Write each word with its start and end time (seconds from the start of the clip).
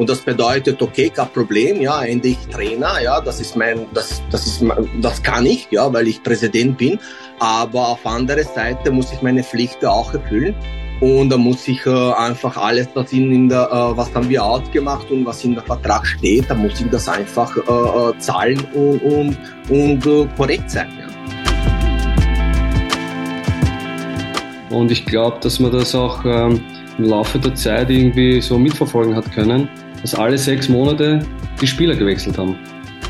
Und 0.00 0.08
das 0.08 0.20
bedeutet, 0.20 0.80
okay, 0.80 1.10
kein 1.10 1.28
Problem, 1.28 1.82
ja, 1.82 2.02
endlich 2.02 2.38
Trainer, 2.50 3.02
ja, 3.02 3.20
das 3.20 3.38
ist 3.38 3.54
mein, 3.54 3.84
das, 3.92 4.22
das 4.30 4.46
ist, 4.46 4.64
das 5.02 5.22
kann 5.22 5.44
ich, 5.44 5.68
ja, 5.70 5.92
weil 5.92 6.08
ich 6.08 6.22
Präsident 6.22 6.78
bin. 6.78 6.98
Aber 7.38 7.88
auf 7.88 8.06
andere 8.06 8.42
Seite 8.44 8.90
muss 8.90 9.12
ich 9.12 9.20
meine 9.20 9.42
Pflichten 9.42 9.84
auch 9.84 10.14
erfüllen. 10.14 10.54
Und 11.02 11.28
da 11.28 11.36
muss 11.36 11.68
ich 11.68 11.84
äh, 11.84 12.12
einfach 12.14 12.56
alles, 12.56 12.88
was 12.94 13.12
in, 13.12 13.30
in 13.30 13.50
der, 13.50 13.68
äh, 13.70 13.94
was 13.94 14.14
haben 14.14 14.30
wir 14.30 14.42
ausgemacht 14.42 15.10
und 15.10 15.26
was 15.26 15.44
in 15.44 15.52
der 15.52 15.64
Vertrag 15.64 16.06
steht, 16.06 16.48
da 16.48 16.54
muss 16.54 16.80
ich 16.80 16.88
das 16.88 17.06
einfach 17.06 17.54
äh, 17.54 17.60
äh 17.60 18.18
zahlen 18.20 18.58
und, 18.72 19.02
und, 19.02 19.38
und 19.68 20.06
äh, 20.06 20.26
korrekt 20.34 20.70
sein. 20.70 20.88
Ja. 20.98 21.08
Und 24.74 24.90
ich 24.90 25.04
glaube, 25.04 25.36
dass 25.42 25.60
man 25.60 25.72
das 25.72 25.94
auch 25.94 26.24
ähm, 26.24 26.62
im 26.96 27.04
Laufe 27.04 27.38
der 27.38 27.54
Zeit 27.54 27.90
irgendwie 27.90 28.40
so 28.40 28.58
mitverfolgen 28.58 29.14
hat 29.14 29.30
können, 29.32 29.68
dass 30.02 30.14
alle 30.14 30.38
sechs 30.38 30.68
Monate 30.68 31.20
die 31.60 31.66
Spieler 31.66 31.94
gewechselt 31.94 32.38
haben. 32.38 32.56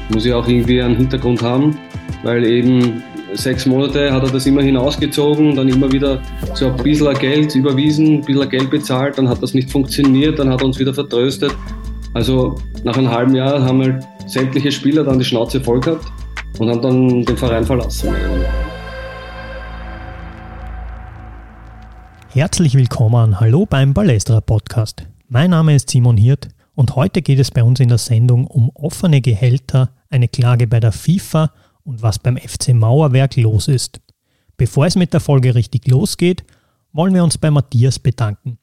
Muss 0.08 0.24
ja 0.24 0.36
auch 0.36 0.48
irgendwie 0.48 0.82
einen 0.82 0.96
Hintergrund 0.96 1.42
haben, 1.42 1.78
weil 2.24 2.44
eben 2.44 3.02
sechs 3.34 3.64
Monate 3.64 4.12
hat 4.12 4.24
er 4.24 4.30
das 4.30 4.46
immer 4.46 4.62
hinausgezogen, 4.62 5.54
dann 5.54 5.68
immer 5.68 5.90
wieder 5.92 6.20
so 6.54 6.66
ein 6.66 6.76
bisschen 6.78 7.14
Geld 7.14 7.54
überwiesen, 7.54 8.16
ein 8.16 8.20
bisschen 8.22 8.48
Geld 8.48 8.70
bezahlt, 8.70 9.18
dann 9.18 9.28
hat 9.28 9.40
das 9.40 9.54
nicht 9.54 9.70
funktioniert, 9.70 10.38
dann 10.38 10.50
hat 10.50 10.60
er 10.60 10.66
uns 10.66 10.78
wieder 10.78 10.92
vertröstet. 10.92 11.54
Also 12.12 12.56
nach 12.82 12.96
einem 12.96 13.10
halben 13.10 13.36
Jahr 13.36 13.62
haben 13.62 13.82
halt 13.82 14.04
sämtliche 14.26 14.72
Spieler 14.72 15.04
dann 15.04 15.18
die 15.18 15.24
Schnauze 15.24 15.60
voll 15.60 15.78
gehabt 15.78 16.06
und 16.58 16.68
haben 16.68 16.82
dann 16.82 17.24
den 17.24 17.36
Verein 17.36 17.64
verlassen. 17.64 18.12
Herzlich 22.32 22.74
willkommen, 22.74 23.38
hallo 23.38 23.66
beim 23.66 23.94
Ballestra 23.94 24.40
Podcast. 24.40 25.06
Mein 25.28 25.50
Name 25.50 25.76
ist 25.76 25.90
Simon 25.90 26.16
Hirt 26.16 26.48
und 26.80 26.96
heute 26.96 27.20
geht 27.20 27.38
es 27.38 27.50
bei 27.50 27.62
uns 27.62 27.78
in 27.78 27.90
der 27.90 27.98
Sendung 27.98 28.46
um 28.46 28.70
offene 28.70 29.20
Gehälter, 29.20 29.90
eine 30.08 30.28
Klage 30.28 30.66
bei 30.66 30.80
der 30.80 30.92
FIFA 30.92 31.52
und 31.84 32.00
was 32.00 32.18
beim 32.18 32.38
FC 32.38 32.72
Mauerwerk 32.72 33.36
los 33.36 33.68
ist. 33.68 34.00
Bevor 34.56 34.86
es 34.86 34.96
mit 34.96 35.12
der 35.12 35.20
Folge 35.20 35.54
richtig 35.54 35.86
losgeht, 35.88 36.42
wollen 36.94 37.12
wir 37.12 37.22
uns 37.22 37.36
bei 37.36 37.50
Matthias 37.50 37.98
bedanken. 37.98 38.56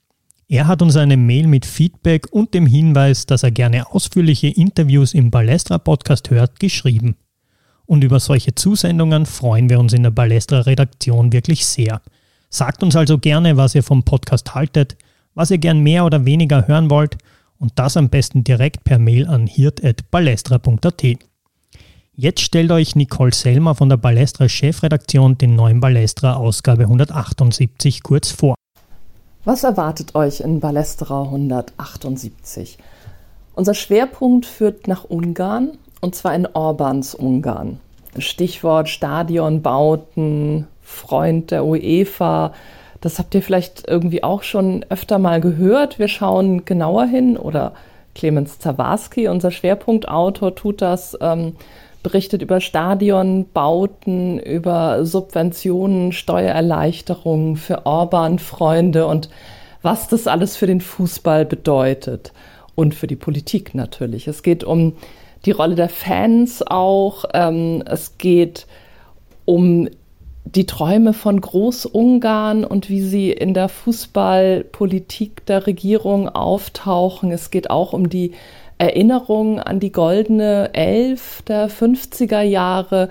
Er 0.48 0.66
hat 0.66 0.82
uns 0.82 0.96
eine 0.96 1.16
Mail 1.16 1.46
mit 1.46 1.64
Feedback 1.64 2.26
und 2.32 2.56
dem 2.56 2.66
Hinweis, 2.66 3.28
dass 3.28 3.44
er 3.44 3.52
gerne 3.52 3.92
ausführliche 3.92 4.48
Interviews 4.48 5.14
im 5.14 5.30
Balestra 5.30 5.78
Podcast 5.78 6.32
hört, 6.32 6.60
geschrieben. 6.60 7.18
Und 7.86 8.04
über 8.04 8.20
solche 8.20 8.56
Zusendungen 8.56 9.28
freuen 9.28 9.70
wir 9.70 9.80
uns 9.80 9.94
in 9.94 10.02
der 10.02 10.10
Balestra 10.10 10.62
Redaktion 10.62 11.34
wirklich 11.34 11.68
sehr. 11.68 12.02
Sagt 12.50 12.82
uns 12.82 12.96
also 12.96 13.20
gerne, 13.20 13.58
was 13.58 13.76
ihr 13.76 13.84
vom 13.84 14.02
Podcast 14.02 14.56
haltet, 14.56 14.98
was 15.36 15.52
ihr 15.52 15.60
gern 15.60 15.82
mehr 15.82 16.04
oder 16.04 16.26
weniger 16.26 16.68
hören 16.68 16.90
wollt 16.90 17.20
und 17.60 17.74
das 17.76 17.98
am 17.98 18.10
besten 18.10 18.44
direkt 18.44 18.84
per 18.84 19.00
Mail 19.00 19.28
an 19.28 19.48
hirt.balestra.at. 19.48 21.04
Jetzt 22.20 22.42
stellt 22.42 22.72
euch 22.72 22.96
Nicole 22.96 23.34
Selmer 23.34 23.76
von 23.76 23.90
der 23.90 23.98
Balestra 23.98 24.50
Chefredaktion 24.50 25.38
den 25.38 25.56
neuen 25.56 25.80
Balestra 25.80 26.34
Ausgabe 26.34 26.84
178 26.84 28.02
kurz 28.02 28.32
vor. 28.32 28.56
Was 29.46 29.64
erwartet 29.64 30.16
euch 30.16 30.40
in 30.40 30.60
Balestra 30.60 31.24
178? 31.24 32.78
Unser 33.54 33.74
Schwerpunkt 33.74 34.46
führt 34.46 34.88
nach 34.88 35.04
Ungarn 35.04 35.78
und 36.02 36.16
zwar 36.16 36.36
in 36.36 36.46
Orbans 36.48 37.16
Ungarn. 37.16 37.80
Stichwort 38.18 38.90
Stadionbauten, 38.90 40.68
Freund 40.82 41.52
der 41.52 41.66
UEFA. 41.66 42.54
Das 43.08 43.20
habt 43.20 43.34
ihr 43.36 43.42
vielleicht 43.42 43.88
irgendwie 43.88 44.22
auch 44.22 44.44
schon 44.44 44.86
öfter 44.90 45.18
mal 45.18 45.40
gehört. 45.40 45.98
Wir 45.98 46.10
schauen 46.10 46.66
genauer 46.66 47.06
hin 47.06 47.38
oder 47.38 47.72
Clemens 48.16 48.60
Zawarski, 48.60 49.30
unser 49.30 49.50
Schwerpunktautor, 49.50 50.56
tut 50.56 50.82
das. 50.82 51.18
Ähm, 51.22 51.56
berichtet 52.04 52.42
über 52.42 52.60
Stadionbauten, 52.60 54.40
über 54.40 55.06
Subventionen, 55.06 56.12
Steuererleichterungen 56.12 57.56
für 57.56 57.86
Orban-Freunde 57.86 59.08
und 59.08 59.30
was 59.82 60.10
das 60.10 60.28
alles 60.28 60.58
für 60.58 60.68
den 60.68 60.82
Fußball 60.82 61.46
bedeutet 61.46 62.34
und 62.76 62.94
für 62.94 63.08
die 63.08 63.16
Politik 63.16 63.74
natürlich. 63.74 64.28
Es 64.28 64.44
geht 64.44 64.66
um 64.66 64.98
die 65.46 65.52
Rolle 65.52 65.76
der 65.76 65.88
Fans 65.88 66.62
auch. 66.62 67.24
Ähm, 67.34 67.86
es 67.86 68.18
geht 68.18 68.68
um 69.46 69.88
die 70.56 70.66
Träume 70.66 71.14
von 71.14 71.42
Großungarn 71.42 72.64
und 72.64 72.90
wie 72.90 73.02
sie 73.02 73.32
in 73.32 73.54
der 73.54 73.68
Fußballpolitik 73.68 75.46
der 75.46 75.68
Regierung 75.68 76.30
auftauchen. 76.30 77.32
Es 77.32 77.52
geht 77.52 77.70
auch 77.70 77.92
um 77.94 78.10
die 78.10 78.32
Erinnerung 78.78 79.60
an 79.60 79.80
die 79.80 79.92
goldene 79.92 80.74
Elf 80.74 81.42
der 81.42 81.70
50er 81.70 82.42
Jahre 82.42 83.10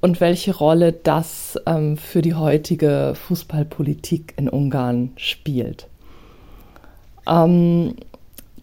und 0.00 0.20
welche 0.20 0.56
Rolle 0.56 0.92
das 0.92 1.58
ähm, 1.66 1.98
für 1.98 2.22
die 2.22 2.34
heutige 2.34 3.12
Fußballpolitik 3.14 4.34
in 4.38 4.48
Ungarn 4.48 5.10
spielt. 5.16 5.86
Ähm, 7.28 7.96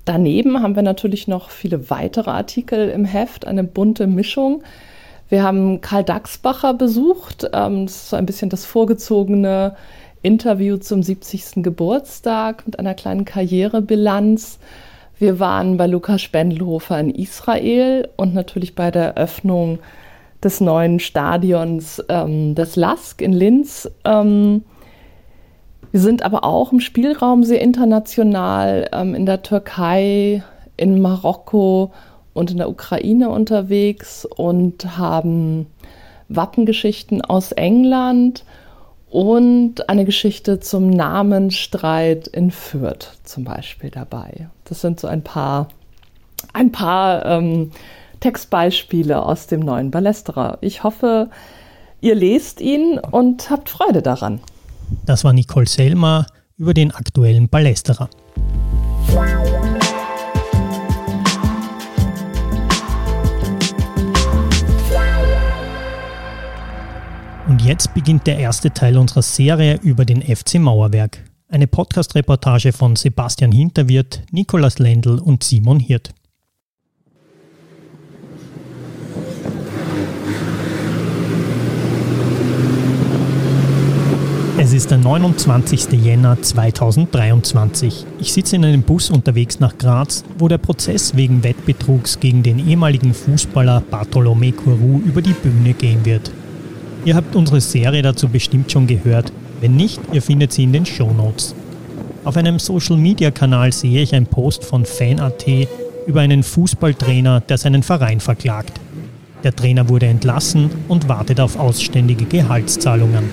daneben 0.06 0.64
haben 0.64 0.76
wir 0.76 0.84
natürlich 0.84 1.28
noch 1.28 1.52
viele 1.52 1.92
weitere 1.92 2.32
Artikel 2.32 2.90
im 2.90 3.06
Heft, 3.06 3.46
eine 3.46 3.64
bunte 3.64 4.08
Mischung. 4.08 4.64
Wir 5.30 5.44
haben 5.44 5.82
Karl 5.82 6.04
Daxbacher 6.04 6.74
besucht. 6.74 7.50
Ähm, 7.54 7.86
das 7.86 7.96
ist 7.96 8.10
so 8.10 8.16
ein 8.16 8.26
bisschen 8.26 8.50
das 8.50 8.66
vorgezogene 8.66 9.76
Interview 10.22 10.78
zum 10.78 11.04
70. 11.04 11.64
Geburtstag 11.64 12.66
mit 12.66 12.80
einer 12.80 12.94
kleinen 12.94 13.26
Karrierebilanz. 13.26 14.60
Wir 15.20 15.40
waren 15.40 15.78
bei 15.78 15.88
Lukas 15.88 16.22
Spendelhofer 16.22 17.00
in 17.00 17.10
Israel 17.10 18.10
und 18.18 18.34
natürlich 18.34 18.76
bei 18.76 18.92
der 18.92 19.16
Eröffnung 19.16 19.80
des 20.44 20.62
neuen 20.62 21.00
Stadions 21.00 22.04
ähm, 22.10 22.56
des 22.56 22.76
Lask 22.76 23.22
in 23.22 23.34
Linz. 23.34 23.90
Ähm, 24.06 24.64
wir 25.92 26.00
sind 26.00 26.24
aber 26.24 26.44
auch 26.44 26.72
im 26.72 26.80
Spielraum 26.80 27.44
sehr 27.44 27.62
international, 27.62 28.90
ähm, 28.92 29.16
in 29.16 29.26
der 29.26 29.42
Türkei, 29.42 30.44
in 30.76 31.02
Marokko 31.02 31.92
und 32.38 32.52
in 32.52 32.58
der 32.58 32.70
Ukraine 32.70 33.30
unterwegs 33.30 34.24
und 34.24 34.98
haben 34.98 35.66
Wappengeschichten 36.30 37.22
aus 37.24 37.52
England 37.52 38.46
und 39.10 39.90
eine 39.90 40.06
Geschichte 40.06 40.60
zum 40.60 40.92
Namenstreit 40.92 42.28
in 42.28 42.52
Fürth 42.52 43.18
zum 43.24 43.44
Beispiel 43.44 43.90
dabei. 43.90 44.50
Das 44.66 44.82
sind 44.82 45.00
so 45.00 45.08
ein 45.08 45.24
paar, 45.24 45.70
ein 46.54 46.72
paar 46.72 47.26
ähm, 47.26 47.72
Textbeispiele 48.20 49.20
aus 49.20 49.48
dem 49.48 49.62
neuen 49.62 49.90
Ballesterer. 49.90 50.60
Ich 50.62 50.84
hoffe, 50.84 51.32
ihr 52.02 52.14
lest 52.14 52.62
ihn 52.62 53.00
und 53.00 53.50
habt 53.50 53.70
Freude 53.70 54.04
daran. 54.04 54.42
Das 55.08 55.24
war 55.24 55.34
Nicole 55.34 55.68
Selmer 55.68 56.28
über 56.56 56.76
den 56.76 56.92
aktuellen 56.92 57.50
Ballesterer. 57.50 58.10
Jetzt 67.68 67.94
beginnt 67.94 68.26
der 68.28 68.40
erste 68.40 68.72
Teil 68.72 68.98
unserer 68.98 69.22
Serie 69.22 69.78
über 69.84 70.06
den 70.06 70.22
FC 70.22 70.56
Mauerwerk. 70.56 71.26
Eine 71.50 71.68
Podcast-Reportage 71.68 72.72
von 72.72 72.96
Sebastian 72.96 73.52
Hinterwirt, 73.52 74.22
Nikolas 74.32 74.80
Lendl 74.80 75.20
und 75.20 75.44
Simon 75.44 75.82
Hirt. 75.82 76.14
Es 84.58 84.72
ist 84.74 84.90
der 84.90 84.98
29. 85.00 85.92
Jänner 86.04 86.42
2023. 86.42 88.06
Ich 88.20 88.32
sitze 88.32 88.56
in 88.56 88.64
einem 88.64 88.82
Bus 88.82 89.10
unterwegs 89.10 89.60
nach 89.60 89.78
Graz, 89.78 90.24
wo 90.38 90.48
der 90.48 90.58
Prozess 90.58 91.18
wegen 91.18 91.44
Wettbetrugs 91.44 92.20
gegen 92.22 92.44
den 92.44 92.66
ehemaligen 92.66 93.14
Fußballer 93.14 93.84
Bartolomé 93.92 94.54
Courou 94.54 95.02
über 95.06 95.22
die 95.22 95.34
Bühne 95.34 95.74
gehen 95.74 96.06
wird. 96.06 96.32
Ihr 97.08 97.16
habt 97.16 97.38
unsere 97.38 97.62
Serie 97.62 98.02
dazu 98.02 98.28
bestimmt 98.28 98.70
schon 98.70 98.86
gehört. 98.86 99.32
Wenn 99.62 99.78
nicht, 99.78 100.02
ihr 100.12 100.22
findet 100.22 100.52
sie 100.52 100.64
in 100.64 100.74
den 100.74 100.86
Show 100.86 101.10
Notes. 101.14 101.56
Auf 102.26 102.36
einem 102.36 102.60
Social-Media-Kanal 102.60 103.72
sehe 103.72 104.02
ich 104.02 104.14
einen 104.14 104.26
Post 104.26 104.66
von 104.66 104.84
Fan.at 104.84 105.46
über 106.06 106.20
einen 106.20 106.44
Fußballtrainer, 106.44 107.40
der 107.40 107.58
seinen 107.58 107.82
Verein 107.82 108.20
verklagt. 108.20 108.82
Der 109.46 109.56
Trainer 109.56 109.88
wurde 109.88 110.08
entlassen 110.08 110.70
und 110.90 111.08
wartet 111.08 111.40
auf 111.40 111.58
ausständige 111.58 112.26
Gehaltszahlungen. 112.26 113.24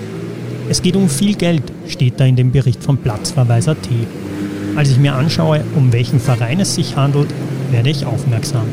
Es 0.69 0.81
geht 0.81 0.95
um 0.95 1.09
viel 1.09 1.35
Geld, 1.35 1.63
steht 1.89 2.21
da 2.21 2.23
in 2.23 2.37
dem 2.37 2.53
Bericht 2.53 2.81
von 2.81 2.95
Platzverweis.at. 2.95 3.89
Als 4.77 4.89
ich 4.89 4.99
mir 4.99 5.15
anschaue, 5.15 5.65
um 5.75 5.91
welchen 5.91 6.21
Verein 6.21 6.61
es 6.61 6.75
sich 6.75 6.95
handelt, 6.95 7.27
werde 7.71 7.89
ich 7.89 8.05
aufmerksam. 8.05 8.69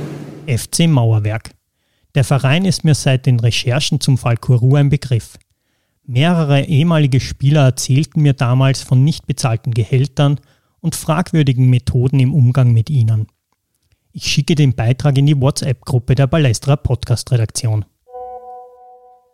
FC 0.46 0.87
Mauerwerk. 0.87 1.50
Der 2.14 2.24
Verein 2.24 2.66
ist 2.66 2.84
mir 2.84 2.94
seit 2.94 3.24
den 3.24 3.40
Recherchen 3.40 4.00
zum 4.00 4.18
Fall 4.18 4.36
Kourou 4.36 4.76
ein 4.76 4.90
Begriff. 4.90 5.38
Mehrere 6.04 6.64
ehemalige 6.64 7.20
Spieler 7.20 7.62
erzählten 7.62 8.20
mir 8.20 8.34
damals 8.34 8.82
von 8.82 9.02
nicht 9.02 9.26
bezahlten 9.26 9.72
Gehältern 9.72 10.38
und 10.80 10.94
fragwürdigen 10.94 11.70
Methoden 11.70 12.20
im 12.20 12.34
Umgang 12.34 12.72
mit 12.72 12.90
ihnen. 12.90 13.28
Ich 14.12 14.26
schicke 14.26 14.54
den 14.54 14.74
Beitrag 14.74 15.16
in 15.16 15.24
die 15.24 15.40
WhatsApp-Gruppe 15.40 16.14
der 16.14 16.26
Balestra 16.26 16.76
Podcast-Redaktion. 16.76 17.86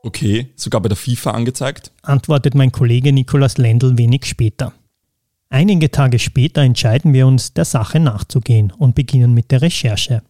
Okay, 0.04 0.52
sogar 0.54 0.80
bei 0.80 0.88
der 0.88 0.96
FIFA 0.96 1.32
angezeigt? 1.32 1.90
Antwortet 2.02 2.54
mein 2.54 2.70
Kollege 2.70 3.12
Nikolaus 3.12 3.58
Lendl 3.58 3.98
wenig 3.98 4.24
später. 4.26 4.72
Einige 5.48 5.90
Tage 5.90 6.20
später 6.20 6.62
entscheiden 6.62 7.12
wir 7.12 7.26
uns, 7.26 7.54
der 7.54 7.64
Sache 7.64 7.98
nachzugehen 7.98 8.70
und 8.70 8.94
beginnen 8.94 9.34
mit 9.34 9.50
der 9.50 9.62
Recherche. 9.62 10.22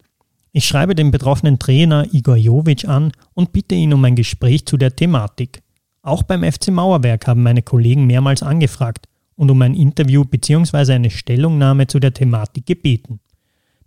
Ich 0.51 0.65
schreibe 0.65 0.95
den 0.95 1.11
betroffenen 1.11 1.59
Trainer 1.59 2.07
Igor 2.11 2.35
Jovic 2.35 2.87
an 2.87 3.11
und 3.33 3.51
bitte 3.51 3.75
ihn 3.75 3.93
um 3.93 4.03
ein 4.03 4.15
Gespräch 4.15 4.65
zu 4.65 4.77
der 4.77 4.95
Thematik. 4.95 5.61
Auch 6.01 6.23
beim 6.23 6.43
FC 6.43 6.69
Mauerwerk 6.69 7.27
haben 7.27 7.43
meine 7.43 7.61
Kollegen 7.61 8.07
mehrmals 8.07 8.41
angefragt 8.41 9.07
und 9.35 9.51
um 9.51 9.61
ein 9.61 9.75
Interview 9.75 10.25
bzw. 10.25 10.93
eine 10.93 11.11
Stellungnahme 11.11 11.87
zu 11.87 11.99
der 11.99 12.13
Thematik 12.13 12.65
gebeten. 12.65 13.19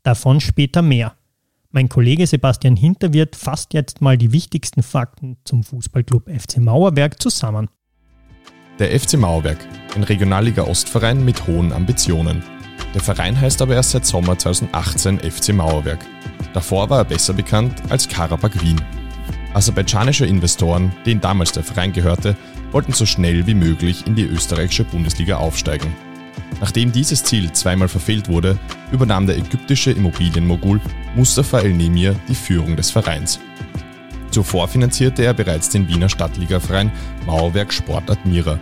Davon 0.02 0.40
später 0.40 0.82
mehr. 0.82 1.14
Mein 1.70 1.88
Kollege 1.88 2.26
Sebastian 2.26 2.76
Hinterwirt 2.76 3.34
fasst 3.34 3.72
jetzt 3.74 4.00
mal 4.00 4.18
die 4.18 4.32
wichtigsten 4.32 4.82
Fakten 4.82 5.38
zum 5.44 5.64
Fußballclub 5.64 6.28
FC 6.28 6.58
Mauerwerk 6.58 7.20
zusammen. 7.20 7.68
Der 8.78 8.98
FC 8.98 9.14
Mauerwerk, 9.14 9.66
ein 9.94 10.02
Regionalliga 10.02 10.64
Ostverein 10.64 11.24
mit 11.24 11.46
hohen 11.46 11.72
Ambitionen. 11.72 12.42
Der 12.94 13.00
Verein 13.00 13.40
heißt 13.40 13.62
aber 13.62 13.74
erst 13.74 13.90
seit 13.90 14.04
Sommer 14.04 14.38
2018 14.38 15.20
FC 15.20 15.54
Mauerwerk. 15.54 16.04
Davor 16.52 16.90
war 16.90 16.98
er 16.98 17.04
besser 17.04 17.32
bekannt 17.32 17.74
als 17.88 18.08
Karabakh 18.08 18.60
Wien. 18.62 18.80
Aserbaidschanische 19.54 20.26
Investoren, 20.26 20.92
denen 21.06 21.20
damals 21.20 21.52
der 21.52 21.62
Verein 21.62 21.92
gehörte, 21.92 22.36
wollten 22.70 22.92
so 22.92 23.06
schnell 23.06 23.46
wie 23.46 23.54
möglich 23.54 24.06
in 24.06 24.14
die 24.14 24.24
österreichische 24.24 24.84
Bundesliga 24.84 25.36
aufsteigen. 25.36 25.94
Nachdem 26.60 26.92
dieses 26.92 27.24
Ziel 27.24 27.50
zweimal 27.52 27.88
verfehlt 27.88 28.28
wurde, 28.28 28.58
übernahm 28.92 29.26
der 29.26 29.36
ägyptische 29.36 29.90
Immobilienmogul 29.90 30.80
Mustafa 31.14 31.60
El-Nemir 31.60 32.14
die 32.28 32.34
Führung 32.34 32.76
des 32.76 32.90
Vereins. 32.90 33.40
Zuvor 34.30 34.68
finanzierte 34.68 35.24
er 35.24 35.34
bereits 35.34 35.68
den 35.68 35.88
Wiener 35.88 36.08
Stadtligaverein 36.08 36.90
Mauerwerk 37.26 37.72
Sport 37.72 38.10
Admira. 38.10 38.58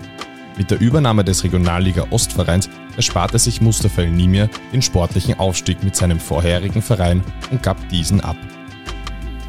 Mit 0.56 0.70
der 0.70 0.80
Übernahme 0.80 1.24
des 1.24 1.44
Regionalliga 1.44 2.06
Ostvereins 2.10 2.68
ersparte 2.96 3.38
sich 3.38 3.60
Mustafa 3.60 4.02
El-Nimir 4.02 4.48
den 4.72 4.82
sportlichen 4.82 5.38
Aufstieg 5.38 5.82
mit 5.82 5.96
seinem 5.96 6.20
vorherigen 6.20 6.82
Verein 6.82 7.22
und 7.50 7.62
gab 7.62 7.88
diesen 7.88 8.20
ab. 8.20 8.36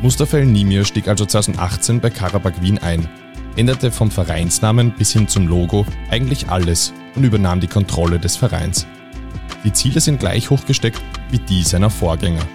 Mustafa 0.02 0.38
El-Nimir 0.38 0.86
stieg 0.86 1.08
also 1.08 1.26
2018 1.26 2.00
bei 2.00 2.10
Karabakh 2.10 2.62
Wien 2.62 2.80
ein, 2.80 3.08
änderte 3.56 3.92
vom 3.92 4.12
Vereinsnamen 4.12 4.92
bis 4.92 5.12
hin 5.14 5.28
zum 5.28 5.48
Logo 5.48 5.86
eigentlich 6.10 6.50
alles 6.50 6.94
und 7.16 7.24
übernahm 7.24 7.60
die 7.60 7.68
Kontrolle 7.68 8.20
des 8.20 8.36
Vereins. 8.36 8.88
Die 9.64 9.74
Ziele 9.74 10.02
sind 10.02 10.20
gleich 10.20 10.50
hoch 10.50 10.66
gesteckt 10.66 11.02
wie 11.30 11.40
die 11.40 11.64
seiner 11.64 11.90
Vorgänger. 11.90 12.46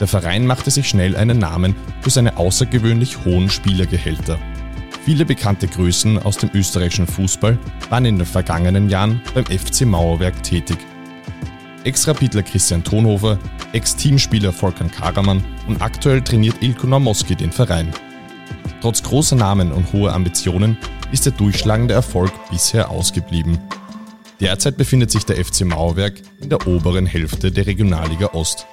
Der 0.00 0.06
Verein 0.06 0.46
machte 0.46 0.70
sich 0.70 0.88
schnell 0.88 1.16
einen 1.16 1.38
Namen 1.38 1.74
für 2.02 2.10
seine 2.10 2.36
außergewöhnlich 2.36 3.24
hohen 3.24 3.48
Spielergehälter. 3.48 4.38
Viele 5.06 5.24
bekannte 5.24 5.68
Größen 5.68 6.18
aus 6.18 6.36
dem 6.36 6.50
österreichischen 6.52 7.06
Fußball 7.06 7.56
waren 7.90 8.04
in 8.06 8.18
den 8.18 8.26
vergangenen 8.26 8.90
Jahren 8.90 9.22
beim 9.34 9.44
FC 9.44 9.82
Mauerwerk 9.82 10.42
tätig. 10.42 10.78
Ex-Rapidler 11.84 12.42
Christian 12.42 12.82
Thonhofer, 12.82 13.38
Ex-Teamspieler 13.72 14.52
Volkan 14.52 14.90
Karaman 14.90 15.44
und 15.68 15.80
aktuell 15.80 16.22
trainiert 16.22 16.60
Ilko 16.60 16.88
Naumoski 16.88 17.36
den 17.36 17.52
Verein. 17.52 17.94
Trotz 18.80 19.00
großer 19.00 19.36
Namen 19.36 19.70
und 19.70 19.92
hoher 19.92 20.12
Ambitionen 20.12 20.76
ist 21.12 21.24
der 21.24 21.34
durchschlagende 21.34 21.94
Erfolg 21.94 22.32
bisher 22.50 22.90
ausgeblieben. 22.90 23.58
Derzeit 24.40 24.76
befindet 24.76 25.12
sich 25.12 25.24
der 25.24 25.36
FC 25.36 25.66
Mauerwerk 25.66 26.14
in 26.40 26.48
der 26.48 26.66
oberen 26.66 27.06
Hälfte 27.06 27.52
der 27.52 27.68
Regionalliga 27.68 28.30
Ost. 28.32 28.66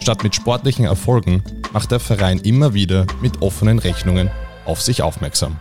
Statt 0.00 0.22
mit 0.22 0.34
sportlichen 0.34 0.86
Erfolgen 0.86 1.42
macht 1.74 1.90
der 1.90 2.00
Verein 2.00 2.38
immer 2.38 2.72
wieder 2.72 3.06
mit 3.20 3.42
offenen 3.42 3.78
Rechnungen 3.78 4.30
auf 4.64 4.80
sich 4.80 5.02
aufmerksam. 5.02 5.58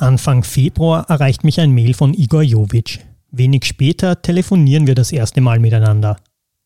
Anfang 0.00 0.44
Februar 0.44 1.10
erreicht 1.10 1.42
mich 1.42 1.60
ein 1.60 1.72
Mail 1.72 1.92
von 1.92 2.14
Igor 2.14 2.42
Jovic. 2.42 3.00
Wenig 3.32 3.64
später 3.64 4.22
telefonieren 4.22 4.86
wir 4.86 4.94
das 4.94 5.10
erste 5.10 5.40
Mal 5.40 5.58
miteinander. 5.58 6.18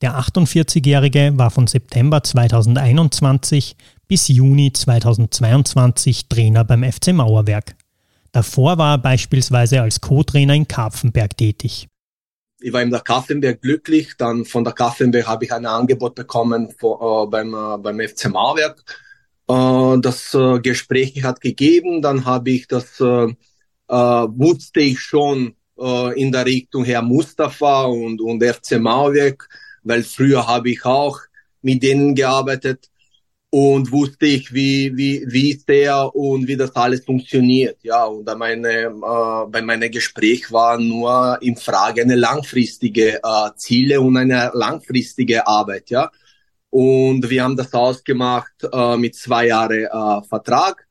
Der 0.03 0.19
48-Jährige 0.19 1.33
war 1.37 1.51
von 1.51 1.67
September 1.67 2.23
2021 2.23 3.77
bis 4.07 4.29
Juni 4.29 4.73
2022 4.73 6.29
Trainer 6.29 6.65
beim 6.65 6.85
FC 6.85 7.15
Mauerwerk. 7.15 7.75
Davor 8.33 8.77
war 8.77 8.97
er 8.97 8.99
beispielsweise 8.99 9.81
als 9.81 10.01
Co-Trainer 10.01 10.55
in 10.55 10.69
Karpfenberg 10.69 11.37
tätig. 11.37 11.89
Ich 12.61 12.73
war 12.73 12.83
in 12.83 12.91
der 12.91 13.01
Kaffenberg 13.01 13.63
glücklich, 13.63 14.15
dann 14.19 14.45
von 14.45 14.63
der 14.63 14.75
Kaffenberg 14.75 15.27
habe 15.27 15.47
ich 15.47 15.53
ein 15.53 15.67
Angebot 15.67 16.15
bekommen 16.15 16.73
vor, 16.79 17.25
äh, 17.25 17.27
beim, 17.29 17.55
äh, 17.55 17.79
beim 17.79 17.99
FC 17.99 18.29
Mauerwerk. 18.29 18.85
Äh, 19.49 19.99
das 20.01 20.35
äh, 20.35 20.61
Gespräch 20.61 21.23
hat 21.23 21.41
gegeben, 21.41 22.03
dann 22.03 22.25
habe 22.25 22.51
ich 22.51 22.67
das, 22.69 23.01
äh, 23.01 23.27
äh, 23.89 23.95
wusste 23.95 24.81
ich 24.81 25.01
schon 25.01 25.55
in 26.15 26.31
der 26.31 26.45
Richtung 26.47 26.85
Herr 26.85 27.03
Mustafa 27.03 27.87
und, 27.87 28.21
und 28.21 28.45
FC 28.45 28.79
Mauerwerk 28.79 29.49
weil 29.83 30.03
früher 30.03 30.47
habe 30.47 30.71
ich 30.71 30.85
auch 30.85 31.21
mit 31.61 31.83
denen 31.83 32.15
gearbeitet 32.15 32.89
und 33.51 33.93
wusste 33.93 34.27
ich, 34.27 34.53
wie, 34.55 34.97
wie, 34.97 35.25
wie 35.27 35.51
ist 35.51 35.69
der 35.69 36.15
und 36.15 36.49
wie 36.49 36.57
das 36.57 36.75
alles 36.75 37.05
funktioniert. 37.05 37.77
Ja, 37.83 38.05
und 38.05 38.27
meine, 38.39 38.69
äh, 38.69 39.47
bei 39.51 39.61
meinem 39.61 39.91
Gespräch 39.91 40.51
war 40.51 40.79
nur 40.79 41.39
in 41.43 41.57
Frage 41.57 42.03
eine 42.03 42.17
langfristige 42.17 43.21
äh, 43.23 43.51
Ziele 43.57 44.01
und 44.01 44.17
eine 44.17 44.51
langfristige 44.55 45.47
Arbeit. 45.47 45.91
Ja, 45.91 46.11
und 46.73 47.29
wir 47.29 47.45
haben 47.45 47.57
das 47.57 47.75
ausgemacht 47.75 48.67
äh, 48.73 48.97
mit 48.97 49.15
zwei 49.15 49.49
Jahre 49.49 49.83
äh, 49.85 50.27
Vertrag, 50.27 50.87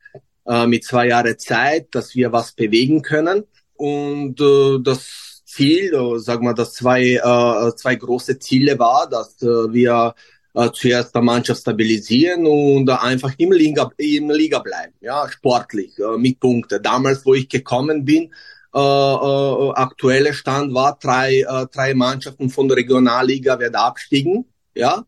äh, 0.46 0.68
mit 0.68 0.84
zwei 0.84 1.08
Jahre 1.08 1.38
Zeit, 1.38 1.88
dass 1.96 2.14
wir 2.14 2.32
was 2.32 2.52
bewegen 2.52 3.02
können. 3.02 3.46
Und 3.74 4.40
äh, 4.40 4.78
das 4.84 5.42
Ziel, 5.44 5.92
äh, 5.92 6.20
sagen 6.20 6.46
wir, 6.46 6.54
dass 6.54 6.74
zwei, 6.74 7.14
äh, 7.16 7.76
zwei 7.76 7.96
große 7.96 8.38
Ziele 8.38 8.78
war, 8.78 9.10
dass 9.10 9.42
äh, 9.42 9.74
wir 9.74 10.14
äh, 10.54 10.70
zuerst 10.72 11.16
der 11.16 11.24
Mannschaft 11.24 11.62
stabilisieren 11.62 12.46
und 12.46 12.88
äh, 12.88 12.94
einfach 12.94 13.34
im 13.40 13.52
Liga, 13.52 13.90
im 13.98 14.30
Liga 14.30 14.60
bleiben, 14.60 14.94
ja, 15.02 15.28
sportlich, 15.32 15.98
äh, 15.98 16.16
mit 16.16 16.40
Punkten. 16.40 16.84
Damals, 16.84 17.26
wo 17.26 17.34
ich 17.34 17.50
gekommen 17.50 18.06
bin, 18.06 18.32
äh, 18.76 18.80
äh, 18.80 19.72
aktuelle 19.74 20.36
Stand 20.36 20.76
war, 20.76 21.00
drei, 21.02 21.40
äh, 21.40 21.66
drei 21.74 21.96
Mannschaften 21.96 22.52
von 22.52 22.68
der 22.68 22.78
Regionalliga 22.78 23.58
werden 23.58 23.76
abstiegen, 23.76 24.46
ja. 24.76 25.06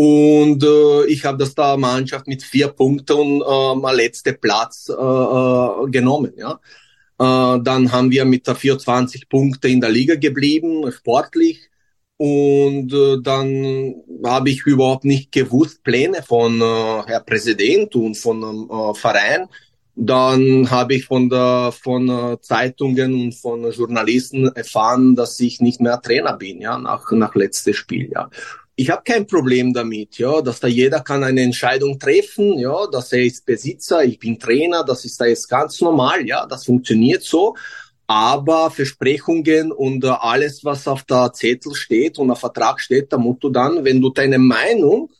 Und 0.00 0.62
äh, 0.62 1.06
ich 1.06 1.24
habe 1.24 1.38
das 1.38 1.56
da 1.56 1.76
Mannschaft 1.76 2.28
mit 2.28 2.44
vier 2.44 2.68
Punkten 2.68 3.42
äh, 3.42 3.74
mal 3.74 3.96
letzte 3.96 4.32
Platz 4.32 4.88
äh, 4.88 4.92
äh, 4.92 5.90
genommen, 5.90 6.34
ja. 6.36 6.52
Äh, 7.18 7.60
dann 7.64 7.90
haben 7.90 8.08
wir 8.12 8.24
mit 8.24 8.46
der 8.46 8.54
24 8.54 9.28
Punkte 9.28 9.66
in 9.66 9.80
der 9.80 9.90
Liga 9.90 10.14
geblieben, 10.14 10.88
sportlich. 10.92 11.68
Und 12.16 12.92
äh, 12.92 13.16
dann 13.20 13.96
habe 14.24 14.50
ich 14.50 14.64
überhaupt 14.66 15.04
nicht 15.04 15.32
gewusst, 15.32 15.82
Pläne 15.82 16.22
von 16.22 16.60
äh, 16.60 17.02
Herr 17.06 17.24
Präsident 17.26 17.96
und 17.96 18.16
von 18.16 18.40
äh, 18.70 18.94
Verein. 18.94 19.48
Dann 19.96 20.70
habe 20.70 20.94
ich 20.94 21.06
von 21.06 21.28
der 21.28 21.72
von 21.72 22.08
äh, 22.08 22.40
Zeitungen 22.40 23.14
und 23.20 23.34
von 23.34 23.68
Journalisten 23.72 24.46
erfahren, 24.54 25.16
dass 25.16 25.40
ich 25.40 25.60
nicht 25.60 25.80
mehr 25.80 26.00
Trainer 26.00 26.34
bin, 26.34 26.60
ja, 26.60 26.78
nach 26.78 27.10
nach 27.10 27.34
letztes 27.34 27.76
Spiel, 27.76 28.12
ja 28.12 28.30
ich 28.80 28.90
habe 28.90 29.02
kein 29.04 29.26
Problem 29.26 29.72
damit, 29.72 30.18
ja, 30.18 30.40
dass 30.40 30.60
da 30.60 30.68
jeder 30.68 31.00
kann 31.00 31.24
eine 31.24 31.42
Entscheidung 31.42 31.98
treffen, 31.98 32.60
ja, 32.60 32.86
dass 32.86 33.12
er 33.12 33.24
ist 33.24 33.44
Besitzer, 33.44 34.04
ich 34.04 34.20
bin 34.20 34.38
Trainer, 34.38 34.84
das 34.84 35.04
ist 35.04 35.20
da 35.20 35.24
jetzt 35.24 35.48
ganz 35.48 35.80
normal, 35.80 36.24
ja, 36.24 36.46
das 36.46 36.66
funktioniert 36.66 37.24
so. 37.24 37.56
Aber 38.06 38.70
Versprechungen 38.70 39.72
und 39.72 40.04
äh, 40.04 40.08
alles, 40.08 40.64
was 40.64 40.86
auf 40.86 41.02
der 41.02 41.32
Zettel 41.32 41.74
steht 41.74 42.20
und 42.20 42.30
auf 42.30 42.38
Vertrag 42.38 42.80
steht, 42.80 43.12
da 43.12 43.18
musst 43.18 43.42
du 43.42 43.50
dann, 43.50 43.84
wenn 43.84 44.00
du 44.00 44.10
deine 44.10 44.38
Meinung 44.38 45.10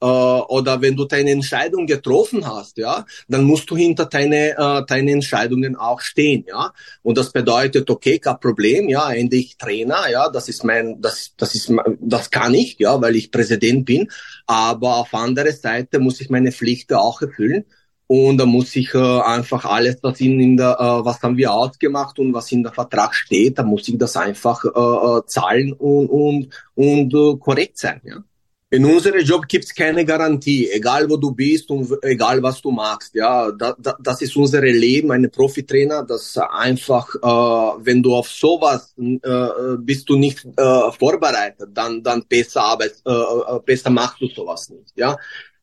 äh, 0.00 0.06
oder 0.06 0.80
wenn 0.80 0.96
du 0.96 1.04
deine 1.04 1.30
Entscheidung 1.32 1.86
getroffen 1.86 2.46
hast, 2.46 2.78
ja, 2.78 3.04
dann 3.28 3.44
musst 3.44 3.68
du 3.70 3.76
hinter 3.76 4.06
deine, 4.06 4.56
äh, 4.56 4.84
deine 4.86 5.12
Entscheidungen 5.12 5.76
auch 5.76 6.00
stehen, 6.00 6.44
ja. 6.48 6.72
Und 7.02 7.18
das 7.18 7.32
bedeutet, 7.32 7.90
okay, 7.90 8.18
kein 8.18 8.40
Problem, 8.40 8.88
ja, 8.88 9.10
endlich 9.12 9.56
Trainer, 9.56 10.08
ja, 10.10 10.28
das 10.28 10.48
ist 10.48 10.64
mein, 10.64 11.00
das, 11.00 11.32
das 11.36 11.54
ist, 11.54 11.72
das 12.00 12.30
kann 12.30 12.54
ich, 12.54 12.76
ja, 12.78 13.00
weil 13.00 13.16
ich 13.16 13.30
Präsident 13.30 13.84
bin. 13.86 14.08
Aber 14.46 14.96
auf 14.96 15.14
andere 15.14 15.52
Seite 15.52 15.98
muss 15.98 16.20
ich 16.20 16.30
meine 16.30 16.52
Pflichten 16.52 16.94
auch 16.94 17.20
erfüllen. 17.22 17.64
Und 18.06 18.38
da 18.38 18.46
muss 18.46 18.74
ich 18.74 18.94
äh, 18.94 19.20
einfach 19.20 19.66
alles, 19.66 19.98
was 20.02 20.18
in, 20.20 20.40
in 20.40 20.56
der, 20.56 20.78
äh, 20.80 21.04
was 21.04 21.20
haben 21.20 21.36
wir 21.36 21.52
ausgemacht 21.52 22.18
und 22.18 22.32
was 22.32 22.50
in 22.52 22.62
der 22.62 22.72
Vertrag 22.72 23.14
steht, 23.14 23.58
da 23.58 23.64
muss 23.64 23.86
ich 23.86 23.98
das 23.98 24.16
einfach 24.16 24.64
äh, 24.64 24.68
äh 24.68 25.26
zahlen 25.26 25.74
und 25.74 26.08
und 26.08 26.48
und 26.74 27.12
äh, 27.14 27.38
korrekt 27.38 27.76
sein, 27.76 28.00
ja. 28.04 28.24
In 28.70 28.84
unserem 28.84 29.20
Job 29.20 29.48
gibt 29.48 29.64
es 29.64 29.74
keine 29.74 30.04
Garantie, 30.04 30.70
egal 30.70 31.08
wo 31.08 31.16
du 31.16 31.30
bist 31.30 31.70
und 31.70 31.90
egal 32.02 32.42
was 32.42 32.60
du 32.60 32.70
magst. 32.70 33.14
Ja, 33.14 33.50
da, 33.50 33.74
da, 33.78 33.96
das 33.98 34.20
ist 34.20 34.36
unser 34.36 34.60
Leben, 34.60 35.10
eine 35.10 35.30
Profitrainer. 35.30 36.02
Das 36.02 36.36
einfach, 36.36 37.14
äh, 37.14 37.84
wenn 37.86 38.02
du 38.02 38.14
auf 38.14 38.28
sowas 38.28 38.94
äh, 38.98 39.48
bist 39.78 40.06
du 40.10 40.18
nicht 40.18 40.44
äh, 40.44 40.92
vorbereitet, 40.92 41.70
dann 41.72 42.02
dann 42.02 42.26
besser 42.28 42.62
Arbeit, 42.62 42.92
äh, 43.06 43.10
äh 43.10 43.60
besser 43.64 43.88
machst 43.88 44.20
du 44.20 44.28
sowas 44.28 44.68
nicht. 44.68 44.92
Ja. 44.96 45.16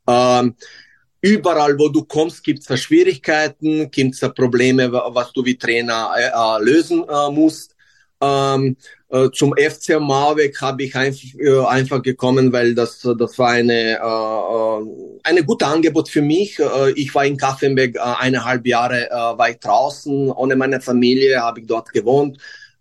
Ähm, 0.08 0.56
überall, 1.22 1.78
wo 1.78 1.90
du 1.90 2.06
kommst, 2.06 2.44
gibt 2.44 2.68
es 2.68 2.80
Schwierigkeiten, 2.80 3.92
gibt 3.92 4.16
es 4.16 4.34
Probleme, 4.34 4.92
was 4.92 5.32
du 5.32 5.46
wie 5.46 5.58
Trainer 5.58 6.12
äh, 6.18 6.32
äh 6.34 6.64
lösen 6.64 7.04
äh, 7.08 7.30
musst. 7.30 7.75
Ähm, 8.26 8.78
äh, 9.10 9.30
zum 9.32 9.54
FC 9.56 10.00
Marweg 10.00 10.60
habe 10.62 10.84
ich 10.84 10.96
einfach, 10.96 11.28
äh, 11.40 11.66
einfach 11.66 12.02
gekommen, 12.02 12.52
weil 12.52 12.74
das, 12.74 13.02
das 13.02 13.38
war 13.38 13.50
eine, 13.50 13.98
äh, 13.98 15.20
eine 15.24 15.44
gute 15.44 15.68
Angebot 15.68 16.10
für 16.10 16.22
mich. 16.22 16.60
Äh, 16.60 16.92
ich 16.96 17.14
war 17.14 17.26
in 17.26 17.38
Kaffenberg 17.38 17.96
äh, 17.96 18.00
eineinhalb 18.00 18.66
Jahre 18.66 19.10
äh, 19.10 19.38
weit 19.38 19.64
draußen. 19.64 20.32
Ohne 20.32 20.56
meine 20.56 20.82
Familie 20.82 21.42
habe 21.42 21.60
ich 21.62 21.68
dort 21.68 21.92
gewohnt. 21.92 22.38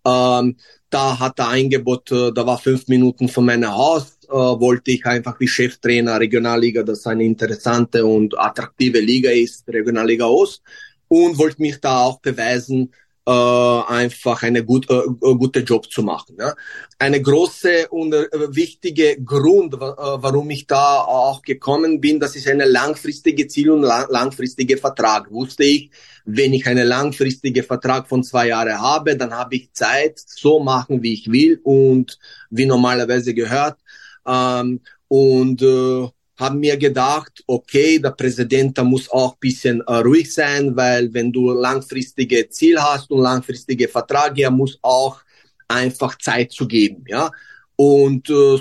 Ähm, 0.06 0.56
da 0.90 1.18
hat 1.18 1.38
der 1.38 1.48
Angebot, 1.48 2.10
äh, 2.12 2.32
da 2.32 2.46
war 2.46 2.58
fünf 2.58 2.88
Minuten 2.88 3.28
von 3.28 3.44
meinem 3.44 3.74
Haus, 3.74 4.18
äh, 4.28 4.32
wollte 4.32 4.92
ich 4.92 5.04
einfach 5.06 5.38
wie 5.40 5.48
Cheftrainer 5.48 6.20
Regionalliga, 6.20 6.82
das 6.82 7.06
eine 7.06 7.24
interessante 7.24 8.06
und 8.06 8.38
attraktive 8.38 9.00
Liga 9.00 9.30
ist, 9.30 9.68
Regionalliga 9.68 10.26
Ost, 10.26 10.62
und 11.08 11.36
wollte 11.38 11.60
mich 11.62 11.80
da 11.80 12.02
auch 12.04 12.20
beweisen, 12.20 12.92
äh, 13.26 13.30
einfach 13.30 14.42
eine 14.42 14.64
gut, 14.64 14.88
äh, 14.90 14.96
äh, 14.96 15.34
gute 15.36 15.60
Job 15.60 15.90
zu 15.90 16.02
machen. 16.02 16.36
Ja. 16.38 16.54
Eine 16.98 17.22
große 17.22 17.88
und 17.88 18.12
äh, 18.12 18.26
wichtige 18.54 19.16
Grund, 19.22 19.74
äh, 19.74 19.78
warum 19.78 20.50
ich 20.50 20.66
da 20.66 21.00
auch 21.00 21.42
gekommen 21.42 22.00
bin, 22.00 22.20
das 22.20 22.36
ist 22.36 22.48
eine 22.48 22.66
langfristige 22.66 23.46
Ziel 23.48 23.70
und 23.70 23.82
lang, 23.82 24.06
langfristige 24.10 24.76
Vertrag. 24.76 25.30
Wusste 25.30 25.64
ich, 25.64 25.90
wenn 26.24 26.52
ich 26.52 26.66
einen 26.66 26.86
langfristigen 26.86 27.64
Vertrag 27.64 28.08
von 28.08 28.22
zwei 28.22 28.48
Jahren 28.48 28.80
habe, 28.80 29.16
dann 29.16 29.32
habe 29.32 29.56
ich 29.56 29.72
Zeit, 29.72 30.18
so 30.18 30.60
machen, 30.60 31.02
wie 31.02 31.14
ich 31.14 31.30
will 31.30 31.60
und 31.62 32.18
wie 32.50 32.66
normalerweise 32.66 33.34
gehört. 33.34 33.78
Ähm, 34.26 34.80
und 35.08 35.62
äh, 35.62 36.08
haben 36.36 36.58
mir 36.58 36.76
gedacht, 36.76 37.42
okay, 37.46 37.98
der 37.98 38.10
Präsident 38.10 38.82
muss 38.82 39.10
auch 39.10 39.36
bisschen 39.36 39.80
äh, 39.82 39.94
ruhig 39.94 40.32
sein, 40.32 40.74
weil 40.76 41.12
wenn 41.14 41.32
du 41.32 41.52
langfristige 41.52 42.48
Ziel 42.48 42.80
hast 42.80 43.10
und 43.10 43.22
langfristige 43.22 43.88
Verträge, 43.88 44.42
er 44.42 44.50
muss 44.50 44.78
auch 44.82 45.20
einfach 45.68 46.18
Zeit 46.18 46.52
zu 46.52 46.66
geben, 46.66 47.04
ja. 47.08 47.30
Und 47.76 48.30
äh, 48.30 48.58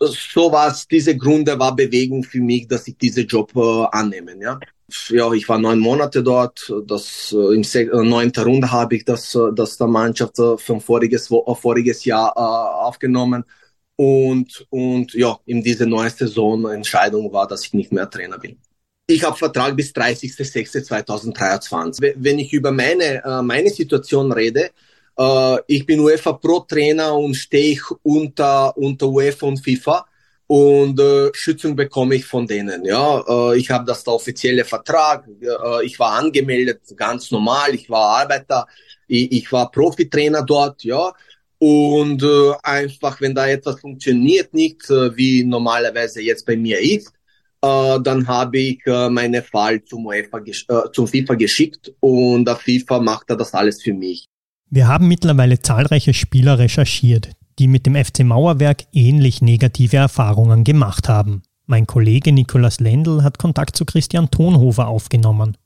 so 0.00 0.52
was, 0.52 0.88
diese 0.88 1.16
Gründe 1.16 1.58
war 1.58 1.76
Bewegung 1.76 2.24
für 2.24 2.40
mich, 2.40 2.66
dass 2.66 2.88
ich 2.88 2.96
diesen 2.96 3.26
Job 3.26 3.54
äh, 3.54 3.86
annehme, 3.92 4.36
ja. 4.40 4.58
Ja, 5.10 5.30
ich 5.34 5.46
war 5.48 5.58
neun 5.58 5.80
Monate 5.80 6.22
dort. 6.22 6.72
Das 6.86 7.34
äh, 7.36 7.54
im 7.54 7.62
äh, 7.62 8.08
neunten 8.08 8.42
Runde 8.42 8.72
habe 8.72 8.96
ich 8.96 9.04
das, 9.04 9.34
äh, 9.34 9.52
das 9.54 9.76
der 9.76 9.86
Mannschaft 9.86 10.38
äh, 10.38 10.56
von 10.56 10.80
voriges, 10.80 11.30
äh, 11.30 11.54
voriges 11.54 12.06
Jahr 12.06 12.32
äh, 12.34 12.40
aufgenommen. 12.86 13.44
Und, 14.00 14.64
und 14.70 15.12
ja, 15.14 15.36
in 15.44 15.60
dieser 15.60 15.86
neuen 15.86 16.10
Saison 16.10 16.70
Entscheidung 16.70 17.32
war, 17.32 17.48
dass 17.48 17.64
ich 17.64 17.74
nicht 17.74 17.90
mehr 17.90 18.08
Trainer 18.08 18.38
bin. 18.38 18.56
Ich 19.08 19.24
habe 19.24 19.36
Vertrag 19.36 19.74
bis 19.74 19.90
30.06.2023. 19.90 22.14
Wenn 22.16 22.38
ich 22.38 22.52
über 22.52 22.70
meine, 22.70 23.24
äh, 23.24 23.42
meine 23.42 23.70
Situation 23.70 24.30
rede, 24.30 24.70
äh, 25.18 25.56
ich 25.66 25.84
bin 25.84 25.98
UEFA 25.98 26.34
Pro 26.34 26.60
Trainer 26.60 27.16
und 27.16 27.34
stehe 27.34 27.72
ich 27.72 27.82
unter, 28.04 28.76
unter 28.76 29.08
UEFA 29.08 29.46
und 29.46 29.64
FIFA 29.64 30.06
und 30.46 31.00
äh, 31.00 31.30
Schützung 31.34 31.74
bekomme 31.74 32.14
ich 32.14 32.24
von 32.24 32.46
denen. 32.46 32.84
Ja, 32.84 33.24
äh, 33.28 33.58
ich 33.58 33.68
habe 33.70 33.84
das 33.84 34.04
der 34.04 34.14
offizielle 34.14 34.64
Vertrag. 34.64 35.26
Äh, 35.42 35.84
ich 35.84 35.98
war 35.98 36.12
angemeldet, 36.12 36.82
ganz 36.96 37.30
normal. 37.30 37.74
Ich 37.74 37.90
war 37.90 38.20
Arbeiter. 38.20 38.66
Ich, 39.08 39.32
ich 39.32 39.52
war 39.52 39.70
Profitrainer 39.70 40.42
dort. 40.42 40.84
Ja, 40.84 41.12
und 41.58 42.22
äh, 42.22 42.52
einfach, 42.62 43.20
wenn 43.20 43.34
da 43.34 43.48
etwas 43.48 43.80
funktioniert 43.80 44.54
nicht, 44.54 44.88
äh, 44.90 45.16
wie 45.16 45.44
normalerweise 45.44 46.22
jetzt 46.22 46.46
bei 46.46 46.56
mir 46.56 46.78
ist, 46.80 47.12
äh, 47.62 48.00
dann 48.00 48.26
habe 48.28 48.58
ich 48.58 48.86
äh, 48.86 49.10
meine 49.10 49.42
Fall 49.42 49.82
zum, 49.84 50.06
UEFA 50.06 50.38
äh, 50.38 50.92
zum 50.92 51.08
FIFA 51.08 51.34
geschickt 51.34 51.92
und 52.00 52.44
der 52.44 52.56
FIFA 52.56 53.00
macht 53.00 53.30
das 53.30 53.52
alles 53.54 53.82
für 53.82 53.92
mich. 53.92 54.26
Wir 54.70 54.86
haben 54.86 55.08
mittlerweile 55.08 55.60
zahlreiche 55.60 56.14
Spieler 56.14 56.58
recherchiert, 56.58 57.30
die 57.58 57.66
mit 57.66 57.86
dem 57.86 57.96
FC 57.96 58.20
Mauerwerk 58.20 58.84
ähnlich 58.92 59.42
negative 59.42 59.96
Erfahrungen 59.96 60.62
gemacht 60.62 61.08
haben. 61.08 61.42
Mein 61.66 61.86
Kollege 61.86 62.32
Nikolaus 62.32 62.78
Lendl 62.78 63.24
hat 63.24 63.38
Kontakt 63.38 63.76
zu 63.76 63.84
Christian 63.84 64.30
Tonhofer 64.30 64.86
aufgenommen. 64.86 65.56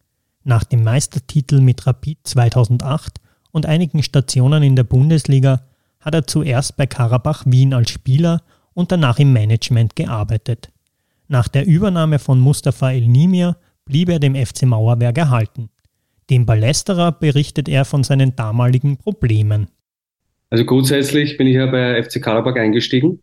Nach 0.45 0.65
dem 0.65 0.83
Meistertitel 0.83 1.61
mit 1.61 1.87
Rapid 1.87 2.19
2008 2.25 3.21
und 3.51 3.67
einigen 3.67 4.03
Stationen 4.03 4.63
in 4.63 4.75
der 4.77 4.85
Bundesliga 4.85 5.63
hat 6.03 6.15
er 6.15 6.27
zuerst 6.27 6.77
bei 6.77 6.87
Karabach 6.87 7.45
Wien 7.47 7.73
als 7.73 7.91
Spieler 7.91 8.43
und 8.75 8.93
danach 8.93 9.19
im 9.19 9.33
Management 9.33 9.97
gearbeitet. 9.97 10.71
Nach 11.29 11.49
der 11.49 11.67
Übernahme 11.67 12.19
von 12.19 12.41
Mustafa 12.41 12.91
El-Nimir 12.91 13.57
blieb 13.87 14.11
er 14.11 14.19
dem 14.19 14.35
FC 14.35 14.65
Mauerwerk 14.65 15.17
erhalten. 15.17 15.71
Dem 16.29 16.47
Ballesterer 16.47 17.13
berichtet 17.13 17.69
er 17.69 17.85
von 17.85 18.05
seinen 18.05 18.37
damaligen 18.37 18.97
Problemen. 18.97 19.69
Also 20.51 20.65
grundsätzlich 20.65 21.39
bin 21.39 21.47
ich 21.47 21.55
ja 21.55 21.67
bei 21.67 22.03
FC 22.03 22.21
Karabach 22.23 22.57
eingestiegen 22.57 23.21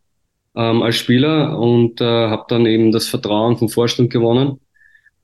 ähm, 0.55 0.81
als 0.81 0.95
Spieler 0.95 1.59
und 1.59 2.01
äh, 2.01 2.05
habe 2.05 2.45
dann 2.49 2.65
eben 2.65 2.91
das 2.91 3.07
Vertrauen 3.07 3.57
vom 3.57 3.69
Vorstand 3.69 4.09
gewonnen, 4.09 4.59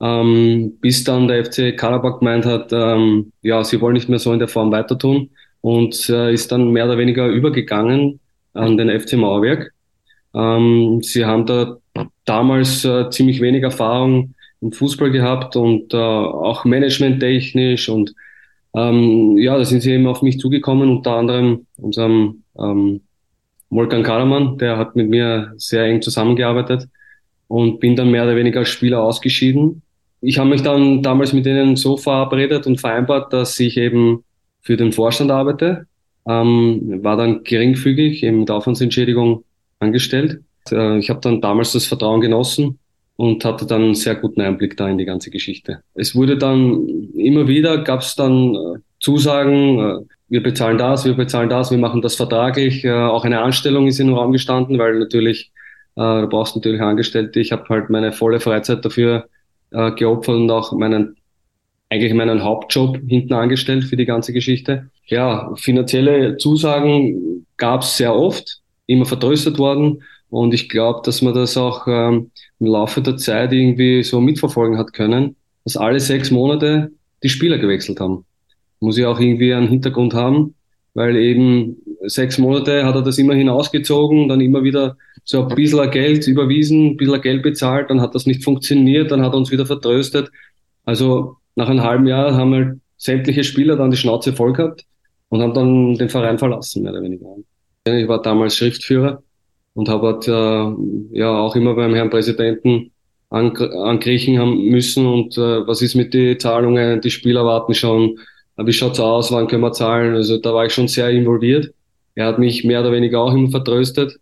ähm, 0.00 0.74
bis 0.80 1.04
dann 1.04 1.26
der 1.26 1.44
FC 1.44 1.76
Karabach 1.76 2.20
gemeint 2.20 2.44
hat, 2.44 2.72
ähm, 2.72 3.32
ja, 3.42 3.64
sie 3.64 3.80
wollen 3.80 3.94
nicht 3.94 4.08
mehr 4.08 4.18
so 4.18 4.32
in 4.32 4.38
der 4.38 4.48
Form 4.48 4.70
weiter 4.70 4.98
tun 4.98 5.30
und 5.66 6.08
äh, 6.10 6.32
ist 6.32 6.52
dann 6.52 6.70
mehr 6.70 6.84
oder 6.84 6.96
weniger 6.96 7.26
übergegangen 7.26 8.20
an 8.54 8.76
den 8.76 8.88
FC 9.00 9.14
Mauerwerk. 9.14 9.72
Ähm, 10.32 11.00
sie 11.02 11.24
haben 11.24 11.44
da 11.44 11.78
damals 12.24 12.84
äh, 12.84 13.10
ziemlich 13.10 13.40
wenig 13.40 13.64
Erfahrung 13.64 14.34
im 14.60 14.70
Fußball 14.70 15.10
gehabt 15.10 15.56
und 15.56 15.92
äh, 15.92 15.96
auch 15.96 16.64
managementtechnisch 16.64 17.88
und 17.88 18.14
ähm, 18.74 19.38
ja, 19.38 19.58
da 19.58 19.64
sind 19.64 19.80
sie 19.80 19.90
eben 19.90 20.06
auf 20.06 20.22
mich 20.22 20.38
zugekommen, 20.38 20.88
unter 20.88 21.16
anderem 21.16 21.66
unserem 21.78 22.44
ähm, 22.56 23.00
Volkan 23.68 24.04
Karaman, 24.04 24.58
der 24.58 24.78
hat 24.78 24.94
mit 24.94 25.08
mir 25.08 25.52
sehr 25.56 25.82
eng 25.82 26.00
zusammengearbeitet 26.00 26.86
und 27.48 27.80
bin 27.80 27.96
dann 27.96 28.12
mehr 28.12 28.22
oder 28.22 28.36
weniger 28.36 28.60
als 28.60 28.68
Spieler 28.68 29.02
ausgeschieden. 29.02 29.82
Ich 30.20 30.38
habe 30.38 30.48
mich 30.48 30.62
dann 30.62 31.02
damals 31.02 31.32
mit 31.32 31.44
denen 31.44 31.74
so 31.74 31.96
verabredet 31.96 32.68
und 32.68 32.80
vereinbart, 32.80 33.32
dass 33.32 33.58
ich 33.58 33.76
eben 33.76 34.22
für 34.66 34.76
den 34.76 34.92
Vorstand 34.92 35.30
arbeite, 35.30 35.86
ähm, 36.28 37.04
war 37.04 37.16
dann 37.16 37.44
geringfügig 37.44 38.24
eben 38.24 38.40
mit 38.40 38.50
Aufwandsentschädigung 38.50 39.44
angestellt. 39.78 40.40
Äh, 40.72 40.98
ich 40.98 41.08
habe 41.08 41.20
dann 41.20 41.40
damals 41.40 41.72
das 41.72 41.86
Vertrauen 41.86 42.20
genossen 42.20 42.80
und 43.14 43.44
hatte 43.44 43.64
dann 43.64 43.82
einen 43.82 43.94
sehr 43.94 44.16
guten 44.16 44.40
Einblick 44.40 44.76
da 44.76 44.88
in 44.88 44.98
die 44.98 45.04
ganze 45.04 45.30
Geschichte. 45.30 45.82
Es 45.94 46.16
wurde 46.16 46.36
dann 46.36 46.84
immer 47.14 47.46
wieder, 47.46 47.78
gab 47.78 48.00
es 48.00 48.16
dann 48.16 48.54
äh, 48.56 48.78
Zusagen, 48.98 49.78
äh, 49.78 49.98
wir 50.28 50.42
bezahlen 50.42 50.78
das, 50.78 51.04
wir 51.04 51.14
bezahlen 51.14 51.48
das, 51.48 51.70
wir 51.70 51.78
machen 51.78 52.02
das 52.02 52.16
vertraglich. 52.16 52.84
Äh, 52.84 52.90
auch 52.90 53.24
eine 53.24 53.42
Anstellung 53.42 53.86
ist 53.86 54.00
in 54.00 54.08
den 54.08 54.16
Raum 54.16 54.32
gestanden, 54.32 54.80
weil 54.80 54.98
natürlich, 54.98 55.52
äh, 55.94 56.22
du 56.22 56.26
brauchst 56.28 56.56
natürlich 56.56 56.80
Angestellte. 56.80 57.38
Ich 57.38 57.52
habe 57.52 57.68
halt 57.68 57.88
meine 57.88 58.10
volle 58.10 58.40
Freizeit 58.40 58.84
dafür 58.84 59.28
äh, 59.70 59.92
geopfert 59.92 60.34
und 60.34 60.50
auch 60.50 60.72
meinen 60.72 61.15
eigentlich 61.88 62.14
meinen 62.14 62.42
Hauptjob 62.42 62.98
hinten 63.06 63.32
angestellt 63.32 63.84
für 63.84 63.96
die 63.96 64.06
ganze 64.06 64.32
Geschichte. 64.32 64.90
Ja, 65.06 65.52
finanzielle 65.56 66.36
Zusagen 66.36 67.46
gab 67.56 67.82
es 67.82 67.96
sehr 67.96 68.14
oft, 68.14 68.60
immer 68.86 69.04
vertröstet 69.04 69.58
worden. 69.58 70.02
Und 70.28 70.52
ich 70.52 70.68
glaube, 70.68 71.00
dass 71.04 71.22
man 71.22 71.34
das 71.34 71.56
auch 71.56 71.86
ähm, 71.86 72.30
im 72.58 72.66
Laufe 72.66 73.00
der 73.00 73.16
Zeit 73.16 73.52
irgendwie 73.52 74.02
so 74.02 74.20
mitverfolgen 74.20 74.78
hat 74.78 74.92
können, 74.92 75.36
dass 75.64 75.76
alle 75.76 76.00
sechs 76.00 76.30
Monate 76.30 76.90
die 77.22 77.28
Spieler 77.28 77.58
gewechselt 77.58 78.00
haben. 78.00 78.24
Muss 78.80 78.98
ich 78.98 79.06
auch 79.06 79.20
irgendwie 79.20 79.54
einen 79.54 79.68
Hintergrund 79.68 80.14
haben, 80.14 80.54
weil 80.94 81.16
eben 81.16 81.76
sechs 82.02 82.38
Monate 82.38 82.84
hat 82.84 82.96
er 82.96 83.02
das 83.02 83.18
immer 83.18 83.34
hinausgezogen, 83.34 84.28
dann 84.28 84.40
immer 84.40 84.64
wieder 84.64 84.96
so 85.24 85.42
ein 85.42 85.54
bisschen 85.54 85.90
Geld 85.90 86.26
überwiesen, 86.26 86.86
ein 86.86 86.96
bisschen 86.96 87.20
Geld 87.20 87.42
bezahlt, 87.42 87.90
dann 87.90 88.00
hat 88.00 88.14
das 88.14 88.26
nicht 88.26 88.44
funktioniert, 88.44 89.10
dann 89.10 89.22
hat 89.22 89.32
er 89.32 89.38
uns 89.38 89.50
wieder 89.50 89.66
vertröstet. 89.66 90.30
Also 90.84 91.36
nach 91.56 91.68
einem 91.68 91.82
halben 91.82 92.06
Jahr 92.06 92.34
haben 92.36 92.54
halt 92.54 92.80
sämtliche 92.98 93.44
Spieler 93.44 93.76
dann 93.76 93.90
die 93.90 93.96
Schnauze 93.98 94.32
voll 94.34 94.52
gehabt 94.54 94.84
und 95.30 95.42
haben 95.42 95.54
dann 95.54 95.96
den 95.96 96.08
Verein 96.10 96.38
verlassen, 96.38 96.82
mehr 96.84 96.92
oder 96.92 97.02
weniger. 97.02 97.26
Ich 97.86 98.08
war 98.08 98.22
damals 98.22 98.56
Schriftführer 98.56 99.22
und 99.74 99.88
habe 99.88 100.08
halt, 100.08 100.28
äh, 100.28 101.18
ja 101.18 101.38
auch 101.38 101.56
immer 101.56 101.74
beim 101.74 101.94
Herrn 101.94 102.10
Präsidenten 102.10 102.92
ankriechen 103.30 104.38
haben 104.38 104.66
müssen 104.70 105.06
und 105.06 105.36
äh, 105.38 105.66
was 105.66 105.82
ist 105.82 105.96
mit 105.96 106.14
den 106.14 106.38
Zahlungen, 106.40 107.00
die 107.00 107.10
Spieler 107.10 107.44
warten 107.44 107.74
schon, 107.74 108.18
wie 108.56 108.72
schaut's 108.72 109.00
aus, 109.00 109.32
wann 109.32 109.48
können 109.48 109.62
wir 109.62 109.72
zahlen, 109.72 110.14
also 110.14 110.38
da 110.38 110.54
war 110.54 110.66
ich 110.66 110.72
schon 110.74 110.88
sehr 110.88 111.10
involviert. 111.10 111.72
Er 112.14 112.26
hat 112.28 112.38
mich 112.38 112.64
mehr 112.64 112.80
oder 112.80 112.92
weniger 112.92 113.20
auch 113.20 113.34
immer 113.34 113.50
vertröstet 113.50 114.18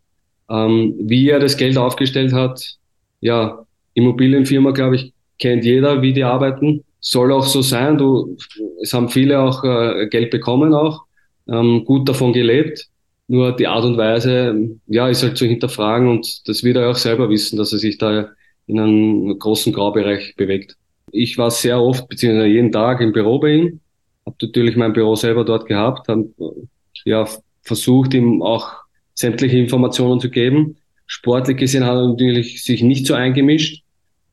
Ähm, 0.50 0.94
wie 1.00 1.30
er 1.30 1.40
das 1.40 1.56
Geld 1.56 1.78
aufgestellt 1.78 2.32
hat, 2.34 2.76
ja, 3.20 3.66
Immobilienfirma, 3.94 4.72
glaube 4.72 4.96
ich, 4.96 5.14
kennt 5.38 5.64
jeder, 5.64 6.02
wie 6.02 6.12
die 6.12 6.24
arbeiten. 6.24 6.84
Soll 7.06 7.32
auch 7.32 7.44
so 7.44 7.60
sein. 7.60 7.98
Du, 7.98 8.36
es 8.80 8.94
haben 8.94 9.10
viele 9.10 9.38
auch 9.40 9.62
äh, 9.62 10.08
Geld 10.08 10.30
bekommen 10.30 10.72
auch, 10.72 11.04
ähm, 11.46 11.84
gut 11.84 12.08
davon 12.08 12.32
gelebt. 12.32 12.88
Nur 13.28 13.52
die 13.52 13.66
Art 13.66 13.84
und 13.84 13.98
Weise, 13.98 14.78
ja, 14.86 15.08
ist 15.08 15.22
halt 15.22 15.36
zu 15.36 15.44
hinterfragen 15.44 16.08
und 16.08 16.48
das 16.48 16.64
wird 16.64 16.76
er 16.76 16.90
auch 16.90 16.96
selber 16.96 17.28
wissen, 17.28 17.58
dass 17.58 17.72
er 17.72 17.78
sich 17.78 17.98
da 17.98 18.28
in 18.66 18.80
einem 18.80 19.38
großen 19.38 19.72
Graubereich 19.72 20.34
bewegt. 20.36 20.76
Ich 21.12 21.36
war 21.36 21.50
sehr 21.50 21.80
oft, 21.80 22.08
beziehungsweise 22.08 22.48
jeden 22.48 22.72
Tag 22.72 23.00
im 23.02 23.12
Büro 23.12 23.38
bei 23.38 23.54
ihm, 23.54 23.80
habe 24.24 24.36
natürlich 24.40 24.76
mein 24.76 24.94
Büro 24.94 25.14
selber 25.14 25.44
dort 25.44 25.66
gehabt, 25.66 26.08
habe 26.08 26.30
ja, 27.04 27.28
versucht, 27.62 28.14
ihm 28.14 28.42
auch 28.42 28.72
sämtliche 29.14 29.58
Informationen 29.58 30.20
zu 30.20 30.30
geben. 30.30 30.76
Sportlich 31.06 31.58
gesehen 31.58 31.84
hat 31.84 31.96
er 31.96 32.08
natürlich 32.08 32.64
sich 32.64 32.82
nicht 32.82 33.06
so 33.06 33.14
eingemischt. 33.14 33.83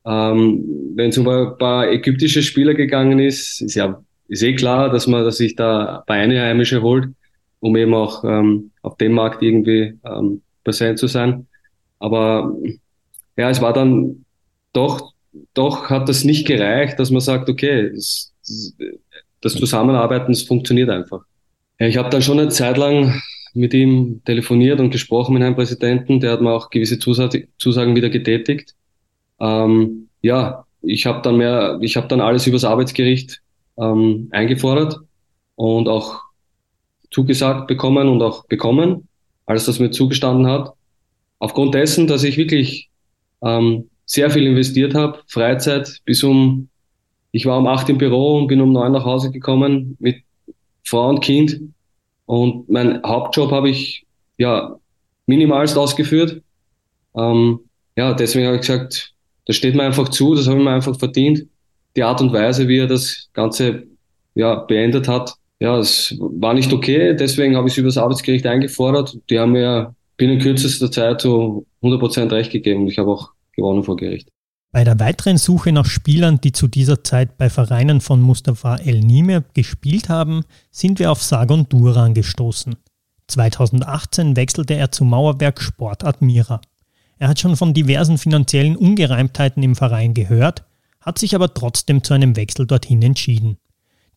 Ähm, 0.04 0.64
Wenn 0.94 1.10
es 1.10 1.18
um 1.18 1.28
ein 1.28 1.56
paar 1.58 1.90
ägyptische 1.90 2.42
Spieler 2.42 2.74
gegangen 2.74 3.18
ist, 3.18 3.60
ist 3.60 3.74
ja 3.74 4.02
ist 4.28 4.42
eh 4.42 4.54
klar, 4.54 4.90
dass 4.90 5.06
man 5.06 5.24
dass 5.24 5.36
sich 5.36 5.56
da 5.56 6.02
bei 6.06 6.14
Einheimische 6.14 6.82
holt 6.82 7.08
um 7.62 7.76
eben 7.76 7.94
auch 7.94 8.24
ähm, 8.24 8.72
auf 8.82 8.96
dem 8.96 9.12
Markt 9.12 9.40
irgendwie 9.40 9.96
ähm, 10.04 10.42
präsent 10.64 10.98
zu 10.98 11.06
sein. 11.06 11.46
Aber 12.00 12.54
ja, 13.36 13.50
es 13.50 13.62
war 13.62 13.72
dann 13.72 14.24
doch, 14.72 15.12
doch 15.54 15.88
hat 15.88 16.08
das 16.08 16.24
nicht 16.24 16.44
gereicht, 16.46 16.98
dass 16.98 17.12
man 17.12 17.20
sagt, 17.20 17.48
okay, 17.48 17.90
das, 17.94 18.34
das 19.40 19.54
Zusammenarbeiten, 19.54 20.32
das 20.32 20.42
funktioniert 20.42 20.90
einfach. 20.90 21.22
Ich 21.78 21.96
habe 21.96 22.10
dann 22.10 22.22
schon 22.22 22.40
eine 22.40 22.48
Zeit 22.48 22.76
lang 22.78 23.22
mit 23.54 23.74
ihm 23.74 24.22
telefoniert 24.24 24.80
und 24.80 24.90
gesprochen 24.90 25.34
mit 25.34 25.42
einem 25.44 25.54
Präsidenten, 25.54 26.18
der 26.18 26.32
hat 26.32 26.40
mir 26.40 26.50
auch 26.50 26.68
gewisse 26.68 26.98
Zusagen 26.98 27.94
wieder 27.94 28.10
getätigt. 28.10 28.74
Ähm, 29.42 30.08
ja, 30.22 30.64
ich 30.82 31.04
habe 31.04 31.20
dann 31.22 31.36
mehr, 31.36 31.78
ich 31.82 31.96
habe 31.96 32.08
dann 32.08 32.20
alles 32.20 32.46
übers 32.46 32.64
Arbeitsgericht 32.64 33.42
ähm, 33.76 34.28
eingefordert 34.30 34.98
und 35.56 35.88
auch 35.88 36.20
zugesagt 37.10 37.66
bekommen 37.66 38.08
und 38.08 38.22
auch 38.22 38.46
bekommen, 38.46 39.08
als 39.44 39.66
das 39.66 39.80
mir 39.80 39.90
zugestanden 39.90 40.46
hat. 40.46 40.72
Aufgrund 41.38 41.74
dessen, 41.74 42.06
dass 42.06 42.22
ich 42.22 42.36
wirklich 42.36 42.88
ähm, 43.42 43.90
sehr 44.06 44.30
viel 44.30 44.46
investiert 44.46 44.94
habe, 44.94 45.20
Freizeit 45.26 46.00
bis 46.04 46.22
um, 46.22 46.68
ich 47.32 47.44
war 47.44 47.58
um 47.58 47.66
acht 47.66 47.88
im 47.88 47.98
Büro 47.98 48.38
und 48.38 48.46
bin 48.46 48.60
um 48.60 48.72
neun 48.72 48.92
nach 48.92 49.04
Hause 49.04 49.30
gekommen 49.30 49.96
mit 49.98 50.22
Frau 50.84 51.08
und 51.08 51.20
Kind. 51.20 51.60
Und 52.26 52.68
mein 52.68 53.02
Hauptjob 53.02 53.50
habe 53.50 53.70
ich 53.70 54.06
ja 54.38 54.76
minimalst 55.26 55.76
ausgeführt. 55.76 56.42
Ähm, 57.16 57.60
ja, 57.96 58.14
deswegen 58.14 58.46
habe 58.46 58.56
ich 58.56 58.62
gesagt, 58.62 59.11
das 59.46 59.56
steht 59.56 59.74
mir 59.74 59.82
einfach 59.82 60.08
zu, 60.08 60.34
das 60.34 60.46
habe 60.46 60.58
ich 60.58 60.64
mir 60.64 60.70
einfach 60.70 60.98
verdient. 60.98 61.46
Die 61.96 62.02
Art 62.02 62.20
und 62.20 62.32
Weise, 62.32 62.68
wie 62.68 62.78
er 62.78 62.86
das 62.86 63.28
Ganze 63.32 63.84
ja, 64.34 64.56
beendet 64.56 65.08
hat, 65.08 65.34
ja, 65.60 65.78
es 65.78 66.16
war 66.18 66.54
nicht 66.54 66.72
okay, 66.72 67.14
deswegen 67.14 67.56
habe 67.56 67.68
ich 67.68 67.74
es 67.74 67.78
über 67.78 67.88
das 67.88 67.98
Arbeitsgericht 67.98 68.46
eingefordert. 68.46 69.16
Die 69.30 69.38
haben 69.38 69.52
mir 69.52 69.94
binnen 70.16 70.40
kürzester 70.40 70.90
Zeit 70.90 71.20
so 71.20 71.64
100% 71.82 72.32
recht 72.32 72.50
gegeben 72.50 72.82
und 72.82 72.88
ich 72.88 72.98
habe 72.98 73.10
auch 73.10 73.30
gewonnen 73.54 73.84
vor 73.84 73.96
Gericht. 73.96 74.28
Bei 74.72 74.84
der 74.84 74.98
weiteren 74.98 75.36
Suche 75.36 75.70
nach 75.70 75.84
Spielern, 75.84 76.40
die 76.40 76.52
zu 76.52 76.66
dieser 76.66 77.04
Zeit 77.04 77.36
bei 77.36 77.50
Vereinen 77.50 78.00
von 78.00 78.22
Mustafa 78.22 78.76
El 78.76 79.00
Nimir 79.00 79.44
gespielt 79.54 80.08
haben, 80.08 80.44
sind 80.70 80.98
wir 80.98 81.12
auf 81.12 81.22
Sagon 81.22 81.68
Duran 81.68 82.14
gestoßen. 82.14 82.76
2018 83.28 84.34
wechselte 84.34 84.74
er 84.74 84.90
zu 84.90 85.04
Mauerwerk 85.04 85.60
Sport 85.60 86.04
Admira. 86.04 86.60
Er 87.22 87.28
hat 87.28 87.38
schon 87.38 87.54
von 87.54 87.72
diversen 87.72 88.18
finanziellen 88.18 88.74
Ungereimtheiten 88.74 89.62
im 89.62 89.76
Verein 89.76 90.12
gehört, 90.12 90.64
hat 91.00 91.18
sich 91.18 91.36
aber 91.36 91.54
trotzdem 91.54 92.02
zu 92.02 92.14
einem 92.14 92.34
Wechsel 92.34 92.66
dorthin 92.66 93.00
entschieden. 93.00 93.58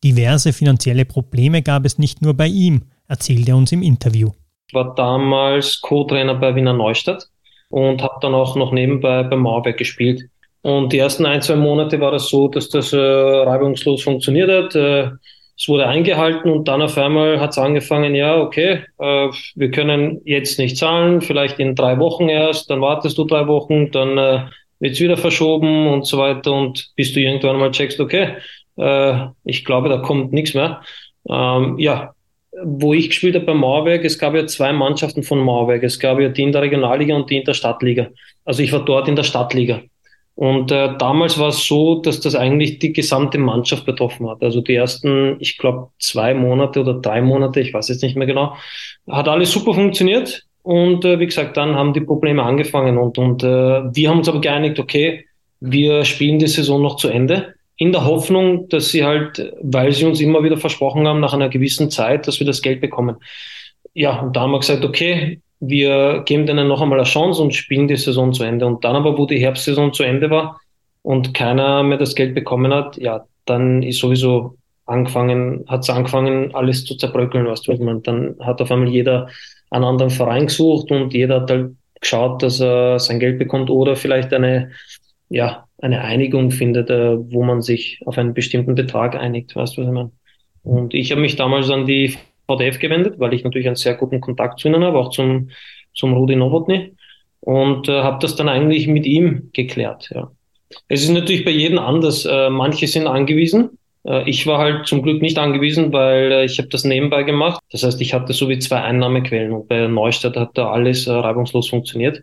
Diverse 0.04 0.54
finanzielle 0.54 1.06
Probleme 1.06 1.62
gab 1.62 1.86
es 1.86 2.00
nicht 2.00 2.24
nur 2.24 2.34
bei 2.34 2.48
ihm, 2.48 2.86
erzählt 3.08 3.48
er 3.48 3.58
uns 3.58 3.72
im 3.72 3.84
Interview. 3.84 4.32
Ich 4.68 4.74
war 4.74 4.96
damals 4.96 5.82
Co-Trainer 5.82 6.34
bei 6.34 6.56
Wiener 6.56 6.74
Neustadt 6.74 7.28
und 7.70 8.02
habe 8.02 8.16
dann 8.22 8.34
auch 8.34 8.56
noch 8.56 8.72
nebenbei 8.72 9.22
bei 9.22 9.36
Mauerberg 9.36 9.78
gespielt. 9.78 10.24
Und 10.64 10.92
die 10.92 10.98
ersten 10.98 11.28
ein, 11.28 11.44
zwei 11.44 11.58
Monate 11.58 12.00
war 12.00 12.10
das 12.10 12.28
so, 12.30 12.48
dass 12.48 12.70
das 12.70 12.92
äh, 12.92 12.98
reibungslos 12.98 14.02
funktioniert 14.02 14.50
hat. 14.50 14.74
Äh, 14.74 15.12
es 15.58 15.68
wurde 15.68 15.88
eingehalten 15.88 16.52
und 16.52 16.68
dann 16.68 16.82
auf 16.82 16.98
einmal 16.98 17.40
hat 17.40 17.52
es 17.52 17.58
angefangen, 17.58 18.14
ja, 18.14 18.38
okay, 18.38 18.84
äh, 19.00 19.30
wir 19.56 19.72
können 19.72 20.22
jetzt 20.26 20.60
nicht 20.60 20.78
zahlen, 20.78 21.22
vielleicht 21.22 21.60
in 21.60 21.76
drei 21.76 21.98
Wochen 22.00 22.28
erst, 22.28 22.70
dann 22.70 22.82
wartest 22.82 23.18
du 23.18 23.24
drei 23.24 23.48
Wochen, 23.48 23.92
dann 23.92 24.18
äh, 24.18 24.46
wird 24.80 24.94
es 24.94 25.00
wieder 25.00 25.18
verschoben 25.18 25.88
und 25.88 26.06
so 26.06 26.18
weiter 26.18 26.52
und 26.52 26.92
bis 26.96 27.14
du 27.14 27.22
irgendwann 27.22 27.58
mal 27.58 27.72
checkst, 27.72 28.00
okay, 28.00 28.36
äh, 28.78 29.28
ich 29.46 29.64
glaube, 29.64 29.90
da 29.90 29.98
kommt 29.98 30.34
nichts 30.34 30.54
mehr. 30.54 30.82
Ähm, 31.30 31.80
ja, 31.80 32.14
wo 32.64 32.94
ich 32.94 33.10
gespielt 33.10 33.36
habe 33.36 33.46
bei 33.46 33.54
Mauerwerk, 33.54 34.06
es 34.06 34.20
gab 34.20 34.34
ja 34.36 34.46
zwei 34.48 34.72
Mannschaften 34.72 35.24
von 35.24 35.40
Mauerwerk. 35.40 35.84
Es 35.84 36.00
gab 36.00 36.20
ja 36.20 36.30
die 36.30 36.44
in 36.44 36.52
der 36.52 36.62
Regionalliga 36.62 37.16
und 37.16 37.30
die 37.30 37.38
in 37.38 37.44
der 37.44 37.54
Stadtliga. 37.54 38.08
Also 38.46 38.64
ich 38.64 38.72
war 38.72 38.84
dort 38.86 39.08
in 39.08 39.16
der 39.16 39.24
Stadtliga. 39.24 39.82
Und 40.36 40.70
äh, 40.72 40.98
damals 40.98 41.40
war 41.40 41.48
es 41.48 41.66
so, 41.66 42.02
dass 42.02 42.20
das 42.20 42.36
eigentlich 42.36 42.80
die 42.80 42.92
gesamte 42.92 43.38
Mannschaft 43.38 43.86
betroffen 43.86 44.30
hat. 44.30 44.44
Also 44.44 44.62
die 44.62 44.76
ersten, 44.76 45.38
ich 45.40 45.58
glaube, 45.58 45.92
zwei 45.98 46.34
Monate 46.34 46.82
oder 46.82 46.96
drei 46.96 47.22
Monate, 47.22 47.62
ich 47.62 47.74
weiß 47.74 47.88
jetzt 47.88 48.04
nicht 48.04 48.18
mehr 48.18 48.28
genau, 48.28 48.56
hat 49.10 49.30
alles 49.30 49.52
super 49.52 49.74
funktioniert. 49.74 50.46
Und 50.62 51.06
äh, 51.06 51.20
wie 51.20 51.26
gesagt, 51.26 51.56
dann 51.56 51.76
haben 51.76 51.94
die 51.94 52.02
Probleme 52.02 52.44
angefangen. 52.44 52.98
Und, 52.98 53.18
und 53.18 53.44
äh, 53.44 53.48
wir 53.48 54.10
haben 54.10 54.18
uns 54.18 54.28
aber 54.28 54.42
geeinigt, 54.42 54.78
okay, 54.78 55.26
wir 55.62 56.04
spielen 56.04 56.38
die 56.38 56.48
Saison 56.48 56.82
noch 56.82 56.98
zu 56.98 57.08
Ende 57.08 57.54
in 57.78 57.92
der 57.92 58.06
Hoffnung, 58.06 58.68
dass 58.70 58.90
sie 58.90 59.06
halt, 59.06 59.54
weil 59.62 59.92
sie 59.94 60.06
uns 60.06 60.20
immer 60.20 60.44
wieder 60.44 60.58
versprochen 60.58 61.08
haben, 61.08 61.20
nach 61.20 61.34
einer 61.34 61.50
gewissen 61.50 61.90
Zeit, 61.92 62.28
dass 62.28 62.40
wir 62.40 62.48
das 62.48 62.62
Geld 62.62 62.82
bekommen. 62.82 63.18
Ja, 63.94 64.20
und 64.22 64.36
da 64.36 64.42
haben 64.42 64.52
wir 64.52 64.60
gesagt, 64.60 64.84
okay, 64.84 65.40
wir 65.68 66.24
geben 66.26 66.46
denen 66.46 66.68
noch 66.68 66.82
einmal 66.82 67.00
eine 67.00 67.08
Chance 67.08 67.42
und 67.42 67.54
spielen 67.54 67.88
die 67.88 67.98
Saison 67.98 68.34
zu 68.34 68.44
Ende. 68.44 68.66
Und 68.66 68.84
dann 68.84 68.96
aber, 68.96 69.18
wo 69.18 69.26
die 69.26 69.40
Herbstsaison 69.40 69.94
zu 69.94 70.04
Ende 70.04 70.30
war 70.30 70.60
und 71.02 71.34
keiner 71.34 71.84
mehr 71.84 71.98
das 71.98 72.16
Geld 72.16 72.36
bekommen 72.36 72.74
hat, 72.74 72.98
ja, 72.98 73.26
dann 73.46 73.84
ist 73.84 74.00
sowieso 74.00 74.58
angefangen, 74.86 75.66
hat 75.68 75.82
es 75.82 75.90
angefangen, 75.90 76.54
alles 76.54 76.86
zu 76.86 76.96
zerbröckeln, 76.96 77.48
weißt 77.48 77.68
du, 77.68 77.74
was 77.74 77.80
man, 77.80 78.04
dann 78.04 78.36
hat 78.40 78.62
auf 78.62 78.72
einmal 78.72 78.90
jeder 78.90 79.30
einen 79.72 79.86
anderen 79.86 80.12
Verein 80.12 80.48
gesucht 80.48 80.92
und 80.92 81.14
jeder 81.14 81.42
hat 81.42 81.50
halt 81.50 81.76
geschaut, 82.00 82.44
dass 82.44 82.60
er 82.60 83.00
sein 83.00 83.20
Geld 83.20 83.40
bekommt 83.40 83.70
oder 83.70 83.96
vielleicht 83.96 84.34
eine, 84.34 84.72
ja, 85.30 85.66
eine 85.82 86.02
Einigung 86.02 86.52
findet, 86.52 86.90
äh, 86.90 87.18
wo 87.18 87.44
man 87.44 87.62
sich 87.62 88.00
auf 88.06 88.18
einen 88.18 88.34
bestimmten 88.34 88.76
Betrag 88.76 89.16
einigt, 89.16 89.56
weißt 89.56 89.78
du, 89.78 89.82
was 89.82 89.88
ich 89.88 89.94
meine? 89.94 90.12
Und 90.64 90.94
ich 90.94 91.12
habe 91.12 91.22
mich 91.22 91.36
damals 91.36 91.70
an 91.70 91.86
die 91.86 92.16
VDF 92.48 92.80
gewendet, 92.80 93.20
weil 93.20 93.34
ich 93.34 93.44
natürlich 93.44 93.68
einen 93.68 93.76
sehr 93.76 93.96
guten 93.96 94.22
Kontakt 94.22 94.60
zu 94.60 94.68
ihnen 94.68 94.84
habe, 94.84 94.98
auch 94.98 95.10
zum, 95.10 95.50
zum 95.94 96.14
Rudi 96.14 96.36
Nowotny 96.36 96.94
und 97.42 97.90
äh, 97.90 98.02
habe 98.02 98.20
das 98.22 98.36
dann 98.36 98.50
eigentlich 98.50 98.88
mit 98.88 99.06
ihm 99.06 99.50
geklärt. 99.54 100.10
Ja. 100.14 100.32
Es 100.88 101.04
ist 101.04 101.10
natürlich 101.10 101.46
bei 101.46 101.52
jedem 101.52 101.80
anders. 101.80 102.26
Äh, 102.26 102.50
manche 102.50 102.88
sind 102.88 103.08
angewiesen, 103.08 103.78
äh, 104.06 104.30
ich 104.30 104.46
war 104.48 104.60
halt 104.60 104.88
zum 104.88 105.02
Glück 105.02 105.22
nicht 105.22 105.38
angewiesen, 105.38 105.92
weil 105.92 106.32
äh, 106.32 106.46
ich 106.46 106.58
habe 106.60 106.70
das 106.70 106.84
nebenbei 106.84 107.24
gemacht. 107.24 107.62
Das 107.72 107.84
heißt, 107.84 108.00
ich 108.02 108.14
hatte 108.14 108.34
so 108.34 108.48
wie 108.50 108.60
zwei 108.60 108.82
Einnahmequellen 108.82 109.52
und 109.52 109.68
bei 109.68 109.88
Neustadt 109.88 110.38
hat 110.38 110.52
da 110.54 110.72
alles 110.72 111.08
äh, 111.08 111.12
reibungslos 111.12 111.70
funktioniert. 111.70 112.22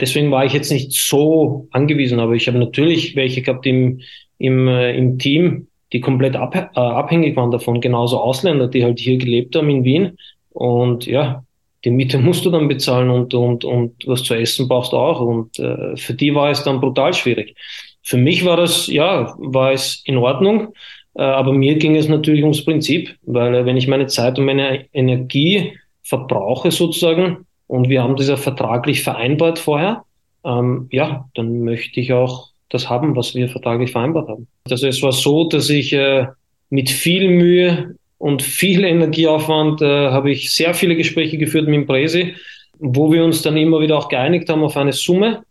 Deswegen 0.00 0.30
war 0.30 0.44
ich 0.44 0.52
jetzt 0.52 0.70
nicht 0.70 0.92
so 0.92 1.66
angewiesen, 1.72 2.20
aber 2.20 2.34
ich 2.34 2.46
habe 2.48 2.58
natürlich 2.58 3.16
welche 3.16 3.42
gehabt 3.42 3.66
im, 3.66 4.00
im, 4.38 4.68
im 4.68 5.18
Team, 5.18 5.68
die 5.92 6.00
komplett 6.00 6.36
ab, 6.36 6.54
äh, 6.54 6.78
abhängig 6.78 7.36
waren 7.36 7.50
davon. 7.50 7.80
Genauso 7.80 8.18
Ausländer, 8.18 8.68
die 8.68 8.84
halt 8.84 8.98
hier 9.00 9.16
gelebt 9.16 9.56
haben 9.56 9.70
in 9.70 9.84
Wien. 9.84 10.18
Und 10.50 11.06
ja, 11.06 11.44
die 11.84 11.90
Miete 11.90 12.18
musst 12.18 12.44
du 12.44 12.50
dann 12.50 12.68
bezahlen 12.68 13.10
und, 13.10 13.34
und, 13.34 13.64
und 13.64 14.06
was 14.06 14.22
zu 14.22 14.34
essen 14.34 14.68
brauchst 14.68 14.92
du 14.92 14.96
auch. 14.96 15.20
Und 15.20 15.58
äh, 15.58 15.96
für 15.96 16.14
die 16.14 16.34
war 16.34 16.50
es 16.50 16.62
dann 16.62 16.80
brutal 16.80 17.14
schwierig. 17.14 17.56
Für 18.02 18.16
mich 18.16 18.44
war 18.44 18.56
das, 18.56 18.86
ja, 18.86 19.34
war 19.38 19.72
es 19.72 20.02
in 20.04 20.16
Ordnung. 20.16 20.74
Äh, 21.14 21.22
aber 21.22 21.52
mir 21.52 21.76
ging 21.76 21.96
es 21.96 22.08
natürlich 22.08 22.42
ums 22.42 22.64
Prinzip, 22.64 23.16
weil 23.22 23.54
äh, 23.54 23.66
wenn 23.66 23.76
ich 23.76 23.88
meine 23.88 24.06
Zeit 24.06 24.38
und 24.38 24.44
meine 24.44 24.86
Energie 24.92 25.72
verbrauche 26.02 26.70
sozusagen 26.70 27.46
und 27.66 27.88
wir 27.88 28.02
haben 28.02 28.16
das 28.16 28.28
ja 28.28 28.36
vertraglich 28.36 29.02
vereinbart 29.02 29.58
vorher, 29.58 30.04
ähm, 30.44 30.88
ja, 30.90 31.28
dann 31.34 31.62
möchte 31.62 32.00
ich 32.00 32.12
auch 32.12 32.49
das 32.70 32.88
haben, 32.88 33.14
was 33.16 33.34
wir 33.34 33.48
vertraglich 33.48 33.92
vereinbart 33.92 34.28
haben. 34.28 34.46
Also 34.68 34.86
es 34.86 35.02
war 35.02 35.12
so, 35.12 35.48
dass 35.48 35.68
ich 35.68 35.92
äh, 35.92 36.26
mit 36.70 36.88
viel 36.88 37.28
Mühe 37.28 37.96
und 38.18 38.42
viel 38.42 38.84
Energieaufwand 38.84 39.82
äh, 39.82 40.10
habe 40.10 40.30
ich 40.30 40.52
sehr 40.52 40.72
viele 40.72 40.96
Gespräche 40.96 41.36
geführt 41.36 41.66
mit 41.66 41.74
dem 41.74 41.86
Presi, 41.86 42.34
wo 42.78 43.12
wir 43.12 43.24
uns 43.24 43.42
dann 43.42 43.56
immer 43.56 43.80
wieder 43.80 43.98
auch 43.98 44.08
geeinigt 44.08 44.48
haben 44.48 44.62
auf 44.62 44.76
eine 44.76 44.92
Summe, 44.92 45.42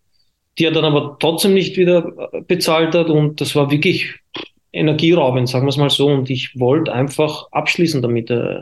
die 0.57 0.65
er 0.65 0.71
dann 0.71 0.85
aber 0.85 1.17
trotzdem 1.19 1.53
nicht 1.53 1.77
wieder 1.77 2.11
äh, 2.31 2.41
bezahlt 2.41 2.95
hat 2.95 3.09
und 3.09 3.41
das 3.41 3.55
war 3.55 3.69
wirklich 3.69 4.15
energieraubend, 4.71 5.49
sagen 5.49 5.65
wir 5.65 5.69
es 5.69 5.77
mal 5.77 5.89
so. 5.89 6.07
Und 6.07 6.29
ich 6.29 6.57
wollte 6.59 6.93
einfach 6.93 7.47
abschließen 7.51 8.01
damit. 8.01 8.29
Äh, 8.29 8.61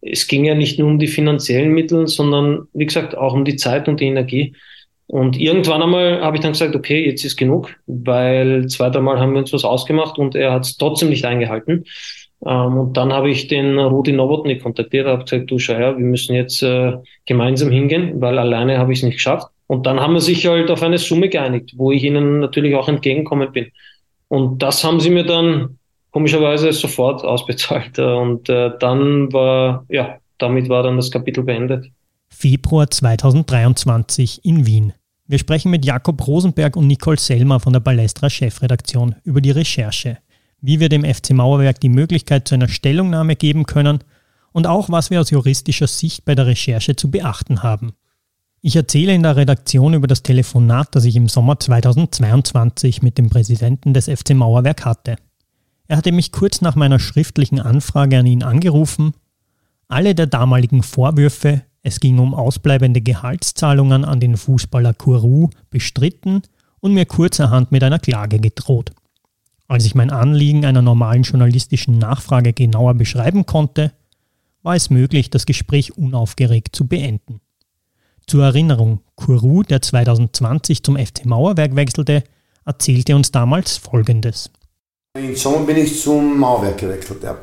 es 0.00 0.26
ging 0.26 0.44
ja 0.44 0.54
nicht 0.54 0.78
nur 0.78 0.88
um 0.88 0.98
die 0.98 1.08
finanziellen 1.08 1.72
Mittel, 1.72 2.06
sondern 2.06 2.68
wie 2.72 2.86
gesagt 2.86 3.16
auch 3.16 3.34
um 3.34 3.44
die 3.44 3.56
Zeit 3.56 3.88
und 3.88 4.00
die 4.00 4.06
Energie. 4.06 4.54
Und 5.10 5.40
irgendwann 5.40 5.82
einmal 5.82 6.20
habe 6.20 6.36
ich 6.36 6.42
dann 6.42 6.52
gesagt, 6.52 6.76
okay, 6.76 7.04
jetzt 7.04 7.24
ist 7.24 7.36
genug, 7.36 7.74
weil 7.88 8.68
zweimal 8.68 9.18
haben 9.18 9.32
wir 9.32 9.40
uns 9.40 9.52
was 9.52 9.64
ausgemacht 9.64 10.18
und 10.18 10.36
er 10.36 10.52
hat 10.52 10.62
es 10.62 10.76
trotzdem 10.76 11.08
nicht 11.08 11.24
eingehalten. 11.24 11.84
Ähm, 12.46 12.78
und 12.78 12.96
dann 12.96 13.12
habe 13.12 13.28
ich 13.28 13.48
den 13.48 13.76
Rudi 13.76 14.12
Nowotny 14.12 14.58
kontaktiert, 14.58 15.08
habe 15.08 15.24
gesagt, 15.24 15.50
du 15.50 15.58
schau 15.58 15.74
her, 15.74 15.98
wir 15.98 16.04
müssen 16.04 16.36
jetzt 16.36 16.62
äh, 16.62 16.92
gemeinsam 17.26 17.72
hingehen, 17.72 18.20
weil 18.20 18.38
alleine 18.38 18.78
habe 18.78 18.92
ich 18.92 19.00
es 19.00 19.04
nicht 19.04 19.16
geschafft. 19.16 19.48
Und 19.66 19.84
dann 19.84 19.98
haben 19.98 20.14
wir 20.14 20.20
sich 20.20 20.46
halt 20.46 20.70
auf 20.70 20.80
eine 20.80 20.98
Summe 20.98 21.28
geeinigt, 21.28 21.72
wo 21.76 21.90
ich 21.90 22.04
ihnen 22.04 22.38
natürlich 22.38 22.76
auch 22.76 22.86
entgegenkommen 22.86 23.50
bin. 23.50 23.66
Und 24.28 24.62
das 24.62 24.84
haben 24.84 25.00
sie 25.00 25.10
mir 25.10 25.24
dann 25.24 25.78
komischerweise 26.12 26.72
sofort 26.72 27.24
ausbezahlt. 27.24 27.98
Und 27.98 28.48
äh, 28.48 28.70
dann 28.78 29.32
war, 29.32 29.84
ja, 29.88 30.18
damit 30.38 30.68
war 30.68 30.84
dann 30.84 30.94
das 30.94 31.10
Kapitel 31.10 31.42
beendet. 31.42 31.86
Februar 32.28 32.88
2023 32.88 34.44
in 34.44 34.66
Wien. 34.66 34.92
Wir 35.30 35.38
sprechen 35.38 35.70
mit 35.70 35.84
Jakob 35.84 36.26
Rosenberg 36.26 36.76
und 36.76 36.88
Nicole 36.88 37.18
Selmer 37.18 37.60
von 37.60 37.72
der 37.72 37.80
Balestra 37.80 38.28
Chefredaktion 38.28 39.14
über 39.24 39.40
die 39.40 39.52
Recherche 39.52 40.18
wie 40.60 40.80
wir 40.80 40.88
dem 40.88 41.04
FC 41.04 41.30
Mauerwerk 41.30 41.80
die 41.80 41.88
Möglichkeit 41.88 42.46
zu 42.46 42.54
einer 42.54 42.68
Stellungnahme 42.68 43.36
geben 43.36 43.66
können 43.66 44.00
und 44.52 44.66
auch 44.66 44.90
was 44.90 45.10
wir 45.10 45.20
aus 45.20 45.30
juristischer 45.30 45.86
Sicht 45.86 46.24
bei 46.24 46.34
der 46.34 46.46
Recherche 46.46 46.96
zu 46.96 47.10
beachten 47.10 47.62
haben. 47.62 47.92
Ich 48.62 48.76
erzähle 48.76 49.14
in 49.14 49.22
der 49.22 49.36
Redaktion 49.36 49.94
über 49.94 50.06
das 50.06 50.22
Telefonat, 50.22 50.94
das 50.94 51.06
ich 51.06 51.16
im 51.16 51.28
Sommer 51.28 51.58
2022 51.58 53.00
mit 53.00 53.16
dem 53.16 53.30
Präsidenten 53.30 53.94
des 53.94 54.06
FC 54.06 54.34
Mauerwerk 54.34 54.84
hatte. 54.84 55.16
Er 55.88 55.96
hatte 55.96 56.12
mich 56.12 56.30
kurz 56.30 56.60
nach 56.60 56.76
meiner 56.76 56.98
schriftlichen 56.98 57.58
Anfrage 57.58 58.18
an 58.18 58.26
ihn 58.26 58.42
angerufen. 58.42 59.14
Alle 59.88 60.14
der 60.14 60.26
damaligen 60.26 60.82
Vorwürfe, 60.82 61.62
es 61.82 62.00
ging 62.00 62.18
um 62.18 62.34
ausbleibende 62.34 63.00
Gehaltszahlungen 63.00 64.04
an 64.04 64.20
den 64.20 64.36
Fußballer 64.36 64.92
Kourou, 64.92 65.48
bestritten 65.70 66.42
und 66.80 66.94
mir 66.94 67.06
kurzerhand 67.06 67.72
mit 67.72 67.82
einer 67.82 67.98
Klage 67.98 68.38
gedroht. 68.38 68.92
Als 69.66 69.84
ich 69.84 69.94
mein 69.94 70.10
Anliegen 70.10 70.66
einer 70.66 70.82
normalen 70.82 71.22
journalistischen 71.22 71.96
Nachfrage 71.96 72.52
genauer 72.52 72.94
beschreiben 72.94 73.46
konnte, 73.46 73.92
war 74.62 74.74
es 74.74 74.90
möglich, 74.90 75.30
das 75.30 75.46
Gespräch 75.46 75.96
unaufgeregt 75.96 76.76
zu 76.76 76.86
beenden. 76.86 77.40
Zur 78.26 78.44
Erinnerung, 78.44 79.00
Kuru, 79.14 79.62
der 79.62 79.80
2020 79.80 80.82
zum 80.82 80.96
FC 80.96 81.24
Mauerwerk 81.24 81.76
wechselte, 81.76 82.24
erzählte 82.66 83.16
uns 83.16 83.30
damals 83.30 83.78
Folgendes. 83.78 84.50
Im 85.18 85.34
Sommer 85.34 85.60
bin 85.60 85.78
ich 85.78 86.00
zum 86.00 86.38
Mauerwerk 86.38 86.78
gewechselt, 86.78 87.22
ja, 87.22 87.36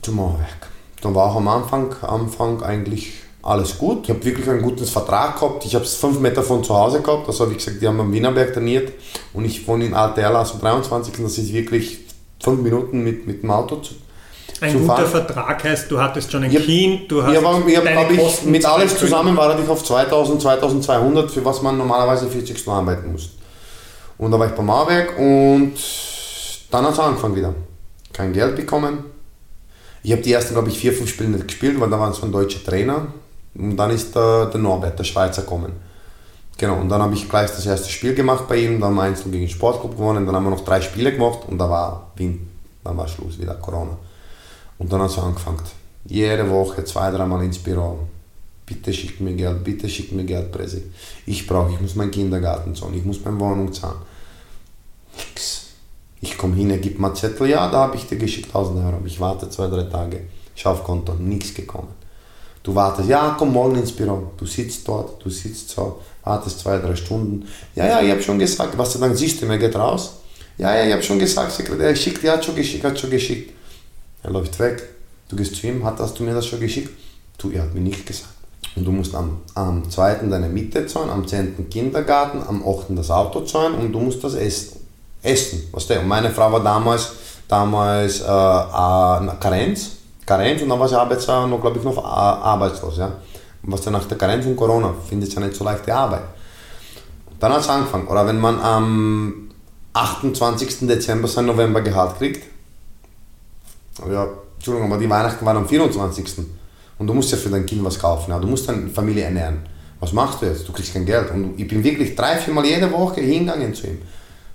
zum 0.00 0.16
Mauerwerk. 0.16 0.70
Dann 1.02 1.14
war 1.14 1.30
auch 1.30 1.36
am 1.36 1.48
Anfang, 1.48 1.92
Anfang 2.02 2.62
eigentlich 2.62 3.14
alles 3.42 3.78
gut. 3.78 4.04
Ich 4.04 4.10
habe 4.10 4.24
wirklich 4.24 4.48
einen 4.48 4.62
guten 4.62 4.84
Vertrag 4.84 5.38
gehabt. 5.38 5.64
Ich 5.64 5.74
habe 5.74 5.84
es 5.84 5.94
fünf 5.94 6.18
Meter 6.20 6.42
von 6.42 6.62
zu 6.62 6.74
Hause 6.74 7.00
gehabt. 7.00 7.26
Also 7.26 7.50
wie 7.50 7.54
gesagt, 7.54 7.80
die 7.80 7.86
haben 7.86 8.00
am 8.00 8.12
Wienerberg 8.12 8.52
trainiert 8.52 8.92
und 9.32 9.44
ich 9.44 9.66
wohne 9.66 9.86
in 9.86 9.94
ATL, 9.94 10.36
also 10.36 10.58
23. 10.58 11.18
Und 11.18 11.24
das 11.24 11.38
ist 11.38 11.52
wirklich 11.52 12.00
fünf 12.42 12.60
Minuten 12.60 13.02
mit, 13.02 13.26
mit 13.26 13.42
dem 13.42 13.50
Auto 13.50 13.76
zu, 13.76 13.94
ein 14.60 14.72
guter 14.74 14.96
fahren. 14.96 15.06
Vertrag 15.06 15.64
heißt, 15.64 15.90
du 15.90 16.00
hattest 16.00 16.30
schon 16.30 16.44
ein 16.44 16.54
ich 16.54 16.64
Kind, 16.64 17.10
du 17.10 17.22
hast 17.22 17.32
ja, 17.32 17.38
aber 17.38 17.66
ich 17.66 17.76
habe, 17.76 18.14
ich, 18.14 18.44
mit 18.44 18.64
alles 18.64 18.98
zusammen 18.98 19.36
war 19.36 19.58
ich 19.58 19.68
auf 19.68 19.82
2000, 19.82 20.42
2200, 20.42 21.30
für 21.30 21.44
was 21.44 21.62
man 21.62 21.78
normalerweise 21.78 22.28
40 22.28 22.58
Stunden 22.58 22.78
arbeiten 22.78 23.12
muss. 23.12 23.30
Und 24.18 24.30
da 24.30 24.38
war 24.38 24.46
ich 24.46 24.52
beim 24.52 24.66
Mauerwerk 24.66 25.18
und 25.18 25.72
dann 26.70 26.84
hat 26.84 26.92
es 26.92 26.98
angefangen 26.98 27.36
wieder. 27.36 27.54
Kein 28.12 28.34
Geld 28.34 28.56
bekommen. 28.56 29.04
Ich 30.02 30.12
habe 30.12 30.22
die 30.22 30.32
ersten, 30.32 30.54
glaube 30.54 30.68
ich, 30.68 30.78
vier, 30.78 30.92
fünf 30.92 31.08
Spiele 31.08 31.30
nicht 31.30 31.48
gespielt, 31.48 31.80
weil 31.80 31.88
da 31.88 31.98
waren 31.98 32.12
so 32.12 32.24
ein 32.24 32.32
deutscher 32.32 32.62
Trainer. 32.62 33.06
Und 33.54 33.76
dann 33.76 33.90
ist 33.90 34.14
der, 34.14 34.46
der 34.46 34.60
Norbert, 34.60 34.98
der 34.98 35.04
Schweizer, 35.04 35.42
gekommen. 35.42 35.72
Genau, 36.60 36.76
und 36.76 36.90
dann 36.90 37.00
habe 37.00 37.14
ich 37.14 37.26
gleich 37.28 37.50
das 37.50 37.64
erste 37.64 37.88
Spiel 37.88 38.14
gemacht 38.14 38.46
bei 38.46 38.56
ihm, 38.56 38.80
dann 38.80 38.90
haben 38.90 38.96
wir 38.96 39.02
Einzel 39.04 39.30
gegen 39.30 39.44
den 39.44 39.48
Sportclub 39.48 39.92
gewonnen, 39.92 40.26
dann 40.26 40.36
haben 40.36 40.44
wir 40.44 40.50
noch 40.50 40.64
drei 40.64 40.80
Spiele 40.82 41.12
gemacht 41.12 41.40
und 41.48 41.56
da 41.56 41.70
war 41.70 42.12
Wien, 42.16 42.50
dann 42.84 42.98
war 42.98 43.08
Schluss, 43.08 43.38
wieder 43.38 43.54
Corona. 43.54 43.96
Und 44.78 44.92
dann 44.92 45.00
hat 45.00 45.10
es 45.10 45.18
angefangen. 45.18 45.62
Jede 46.04 46.50
Woche 46.50 46.84
zwei, 46.84 47.10
dreimal 47.10 47.42
ins 47.44 47.58
Büro. 47.58 48.00
Bitte 48.66 48.92
schickt 48.92 49.20
mir 49.20 49.32
Geld, 49.32 49.64
bitte 49.64 49.88
schickt 49.88 50.12
mir 50.12 50.24
Geld, 50.24 50.52
Presse. 50.52 50.82
Ich 51.24 51.46
brauche, 51.46 51.72
ich 51.72 51.80
muss 51.80 51.94
meinen 51.94 52.10
Kindergarten 52.10 52.74
zahlen, 52.74 52.94
ich 52.94 53.04
muss 53.06 53.24
meine 53.24 53.40
Wohnung 53.40 53.72
zahlen. 53.72 53.96
Nix. 55.16 55.68
Ich 56.20 56.36
komme 56.36 56.56
hin, 56.56 56.70
er 56.70 56.78
gibt 56.78 57.00
mir 57.00 57.14
Zettel, 57.14 57.48
ja, 57.48 57.70
da 57.70 57.84
habe 57.84 57.96
ich 57.96 58.06
dir 58.06 58.18
geschickt 58.18 58.48
1000 58.48 58.84
Euro. 58.84 59.00
Ich 59.06 59.18
warte 59.18 59.48
zwei, 59.48 59.66
drei 59.68 59.84
Tage. 59.84 60.20
Ich 60.54 60.66
auf 60.66 60.84
Konto, 60.84 61.14
nichts 61.14 61.54
gekommen. 61.54 61.88
Du 62.62 62.74
wartest, 62.74 63.08
ja, 63.08 63.34
komm 63.38 63.52
morgen 63.52 63.76
ins 63.76 63.92
Büro. 63.92 64.32
Du 64.36 64.44
sitzt 64.44 64.86
dort, 64.86 65.24
du 65.24 65.30
sitzt 65.30 65.70
so, 65.70 66.00
wartest 66.24 66.60
zwei, 66.60 66.78
drei 66.78 66.94
Stunden. 66.94 67.48
Ja, 67.74 67.86
ja, 67.86 68.02
ich 68.02 68.10
habe 68.10 68.22
schon 68.22 68.38
gesagt, 68.38 68.76
was 68.76 68.92
du 68.92 68.98
dann 68.98 69.16
siehst, 69.16 69.40
du, 69.40 69.46
er 69.46 69.58
geht 69.58 69.74
raus. 69.76 70.16
Ja, 70.58 70.76
ja, 70.76 70.84
ich 70.84 70.92
habe 70.92 71.02
schon 71.02 71.18
gesagt, 71.18 71.52
Sekretär, 71.52 71.96
schickt, 71.96 72.22
er 72.22 72.34
hat 72.34 72.44
schon 72.44 72.54
geschickt, 72.54 72.84
hat 72.84 72.98
schon 72.98 73.10
geschickt. 73.10 73.54
Er 74.22 74.30
läuft 74.30 74.58
weg. 74.58 74.82
Du 75.28 75.36
gehst 75.36 75.56
zu 75.56 75.66
ihm, 75.68 75.84
hat 75.84 75.98
hast 76.00 76.18
du 76.18 76.22
mir 76.22 76.34
das 76.34 76.46
schon 76.46 76.60
geschickt? 76.60 76.90
Du, 77.38 77.50
er 77.50 77.62
hat 77.62 77.72
mir 77.72 77.80
nicht 77.80 78.04
gesagt. 78.04 78.34
Und 78.76 78.84
du 78.84 78.92
musst 78.92 79.14
am, 79.14 79.38
am 79.54 79.88
2. 79.90 80.26
deine 80.28 80.48
Miete 80.48 80.86
zahlen, 80.86 81.08
am 81.08 81.26
10. 81.26 81.70
Kindergarten, 81.70 82.42
am 82.46 82.62
8. 82.66 82.86
das 82.90 83.10
Auto 83.10 83.40
zahlen 83.40 83.74
und 83.74 83.90
du 83.92 84.00
musst 84.00 84.22
das 84.22 84.34
essen. 84.34 84.80
Essen, 85.22 85.62
was 85.72 85.86
der? 85.86 86.00
Und 86.00 86.08
meine 86.08 86.30
Frau 86.30 86.52
war 86.52 86.62
damals, 86.62 87.12
damals 87.48 88.20
äh, 88.20 88.24
äh, 88.24 89.36
Karenz 89.40 89.92
Karenz 90.26 90.62
und 90.62 90.68
dann 90.68 90.78
war 90.78 90.88
sie 90.88 90.98
arbeitslos 90.98 91.44
und 91.44 91.60
glaube 91.60 91.78
ich 91.78 91.84
noch 91.84 92.04
arbeitslos. 92.04 92.98
Ja? 92.98 93.06
Und 93.62 93.72
was 93.72 93.82
dann 93.82 93.92
nach 93.92 94.04
der 94.04 94.16
Karenz 94.16 94.46
und 94.46 94.56
Corona 94.56 94.94
findet 95.08 95.32
ja 95.34 95.40
nicht 95.40 95.54
so 95.54 95.64
leichte 95.64 95.94
Arbeit. 95.94 96.22
Dann 97.38 97.52
hat 97.52 97.60
es 97.60 97.68
angefangen. 97.68 98.06
Oder 98.06 98.26
wenn 98.26 98.38
man 98.38 98.60
am 98.60 99.50
28. 99.92 100.86
Dezember 100.86 101.26
sein 101.26 101.46
Novembergehalt 101.46 102.16
kriegt, 102.18 102.44
ja, 104.10 104.28
Entschuldigung, 104.54 104.92
aber 104.92 105.00
die 105.00 105.10
Weihnachten 105.10 105.44
waren 105.44 105.56
am 105.56 105.68
24. 105.68 106.46
Und 106.98 107.06
du 107.06 107.14
musst 107.14 107.32
ja 107.32 107.38
für 107.38 107.48
dein 107.48 107.64
Kind 107.64 107.82
was 107.84 107.98
kaufen, 107.98 108.30
ja? 108.30 108.38
du 108.38 108.46
musst 108.46 108.68
deine 108.68 108.88
Familie 108.88 109.24
ernähren. 109.24 109.60
Was 110.00 110.12
machst 110.12 110.40
du 110.40 110.46
jetzt? 110.46 110.66
Du 110.66 110.72
kriegst 110.72 110.92
kein 110.94 111.04
Geld. 111.04 111.30
Und 111.30 111.58
ich 111.58 111.68
bin 111.68 111.84
wirklich 111.84 112.14
drei, 112.14 112.36
vier 112.36 112.54
Mal 112.54 112.64
jede 112.64 112.90
Woche 112.90 113.20
hingegangen 113.20 113.74
zu 113.74 113.86
ihm. 113.86 114.00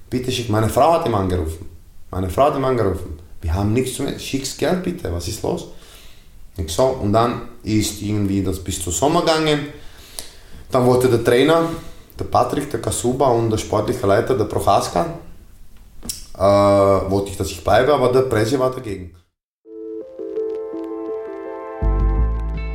Bitte 0.10 0.32
schick, 0.32 0.49
meine 0.49 0.69
Frau 0.69 0.93
hat 0.93 1.06
ihm 1.06 1.15
angerufen. 1.15 1.69
Meine 2.10 2.30
Frau 2.30 2.45
hat 2.45 2.56
ihm 2.56 2.65
angerufen. 2.65 3.19
Wir 3.45 3.53
haben 3.53 3.73
nichts 3.73 3.93
zu 3.93 4.03
tun. 4.03 4.19
Schick's 4.19 4.58
Geld 4.58 4.81
bitte, 4.81 5.13
was 5.13 5.27
ist 5.27 5.43
los? 5.43 5.67
Ich 6.58 6.73
so, 6.73 6.86
und 6.86 7.13
dann 7.13 7.41
ist 7.62 8.01
irgendwie 8.01 8.41
das 8.41 8.58
bis 8.58 8.81
zum 8.81 8.91
Sommer 8.91 9.21
gegangen. 9.21 9.67
Dann 10.71 10.84
wollte 10.88 11.10
der 11.10 11.23
Trainer, 11.23 11.69
der 12.17 12.23
Patrick, 12.25 12.71
der 12.71 12.81
Kasuba 12.81 13.27
und 13.27 13.51
der 13.51 13.60
sportliche 13.60 14.08
Leiter, 14.08 14.36
der 14.36 14.45
Prochaska, 14.45 15.19
äh, 16.36 17.12
wollte 17.12 17.29
ich, 17.29 17.38
dass 17.38 17.51
ich 17.51 17.63
bleibe, 17.63 17.93
aber 17.93 18.12
der 18.12 18.21
Presse 18.21 18.58
war 18.58 18.71
dagegen. 18.71 19.12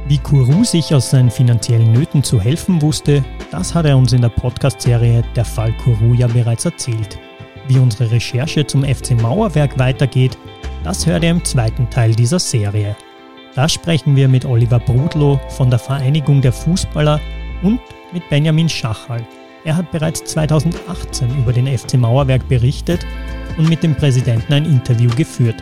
Wie 0.07 0.19
Kuru 0.19 0.63
sich 0.63 0.95
aus 0.95 1.11
seinen 1.11 1.33
finanziellen 1.33 1.91
Nöten 1.91 2.23
zu 2.23 2.41
helfen 2.41 2.81
wusste, 2.81 3.25
das 3.51 3.75
hat 3.75 3.87
er 3.87 3.97
uns 3.97 4.13
in 4.13 4.23
der 4.23 4.29
Podcast-Serie 4.29 5.25
Der 5.35 5.45
Fall 5.45 5.75
Kuru 5.79 6.15
ja 6.15 6.29
bereits 6.29 6.65
erzählt. 6.65 7.19
Wie 7.67 7.79
unsere 7.79 8.13
Recherche 8.13 8.65
zum 8.67 8.85
FC 8.85 9.21
Mauerwerk 9.21 9.77
weitergeht, 9.77 10.37
das 10.85 11.07
hört 11.07 11.23
ihr 11.25 11.31
im 11.31 11.45
zweiten 11.45 11.89
Teil 11.91 12.15
dieser 12.15 12.39
Serie. 12.39 12.97
Da 13.55 13.69
sprechen 13.69 14.17
wir 14.17 14.29
mit 14.29 14.45
Oliver 14.45 14.79
Brudlow 14.79 15.41
von 15.49 15.71
der 15.71 15.79
Vereinigung 15.79 16.41
der 16.41 16.53
Fußballer 16.53 17.21
und 17.63 17.81
mit 18.13 18.29
Benjamin 18.29 18.69
Schachal. 18.69 19.27
Er 19.65 19.77
hat 19.77 19.91
bereits 19.91 20.25
2018 20.25 21.39
über 21.39 21.53
den 21.53 21.67
FC 21.67 21.95
Mauerwerk 21.95 22.49
berichtet 22.49 23.05
und 23.59 23.69
mit 23.69 23.83
dem 23.83 23.95
Präsidenten 23.95 24.53
ein 24.53 24.65
Interview 24.65 25.11
geführt. 25.17 25.57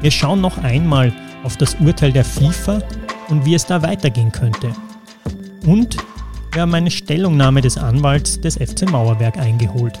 Wir 0.00 0.10
schauen 0.10 0.40
noch 0.40 0.58
einmal 0.58 1.12
auf 1.42 1.56
das 1.56 1.74
Urteil 1.80 2.12
der 2.12 2.24
FIFA 2.24 2.80
und 3.28 3.44
wie 3.44 3.54
es 3.54 3.66
da 3.66 3.82
weitergehen 3.82 4.30
könnte. 4.30 4.70
Und 5.66 5.96
wir 6.52 6.62
haben 6.62 6.74
eine 6.74 6.90
Stellungnahme 6.90 7.60
des 7.60 7.76
Anwalts 7.76 8.40
des 8.40 8.56
FC 8.56 8.88
Mauerwerk 8.90 9.38
eingeholt. 9.38 10.00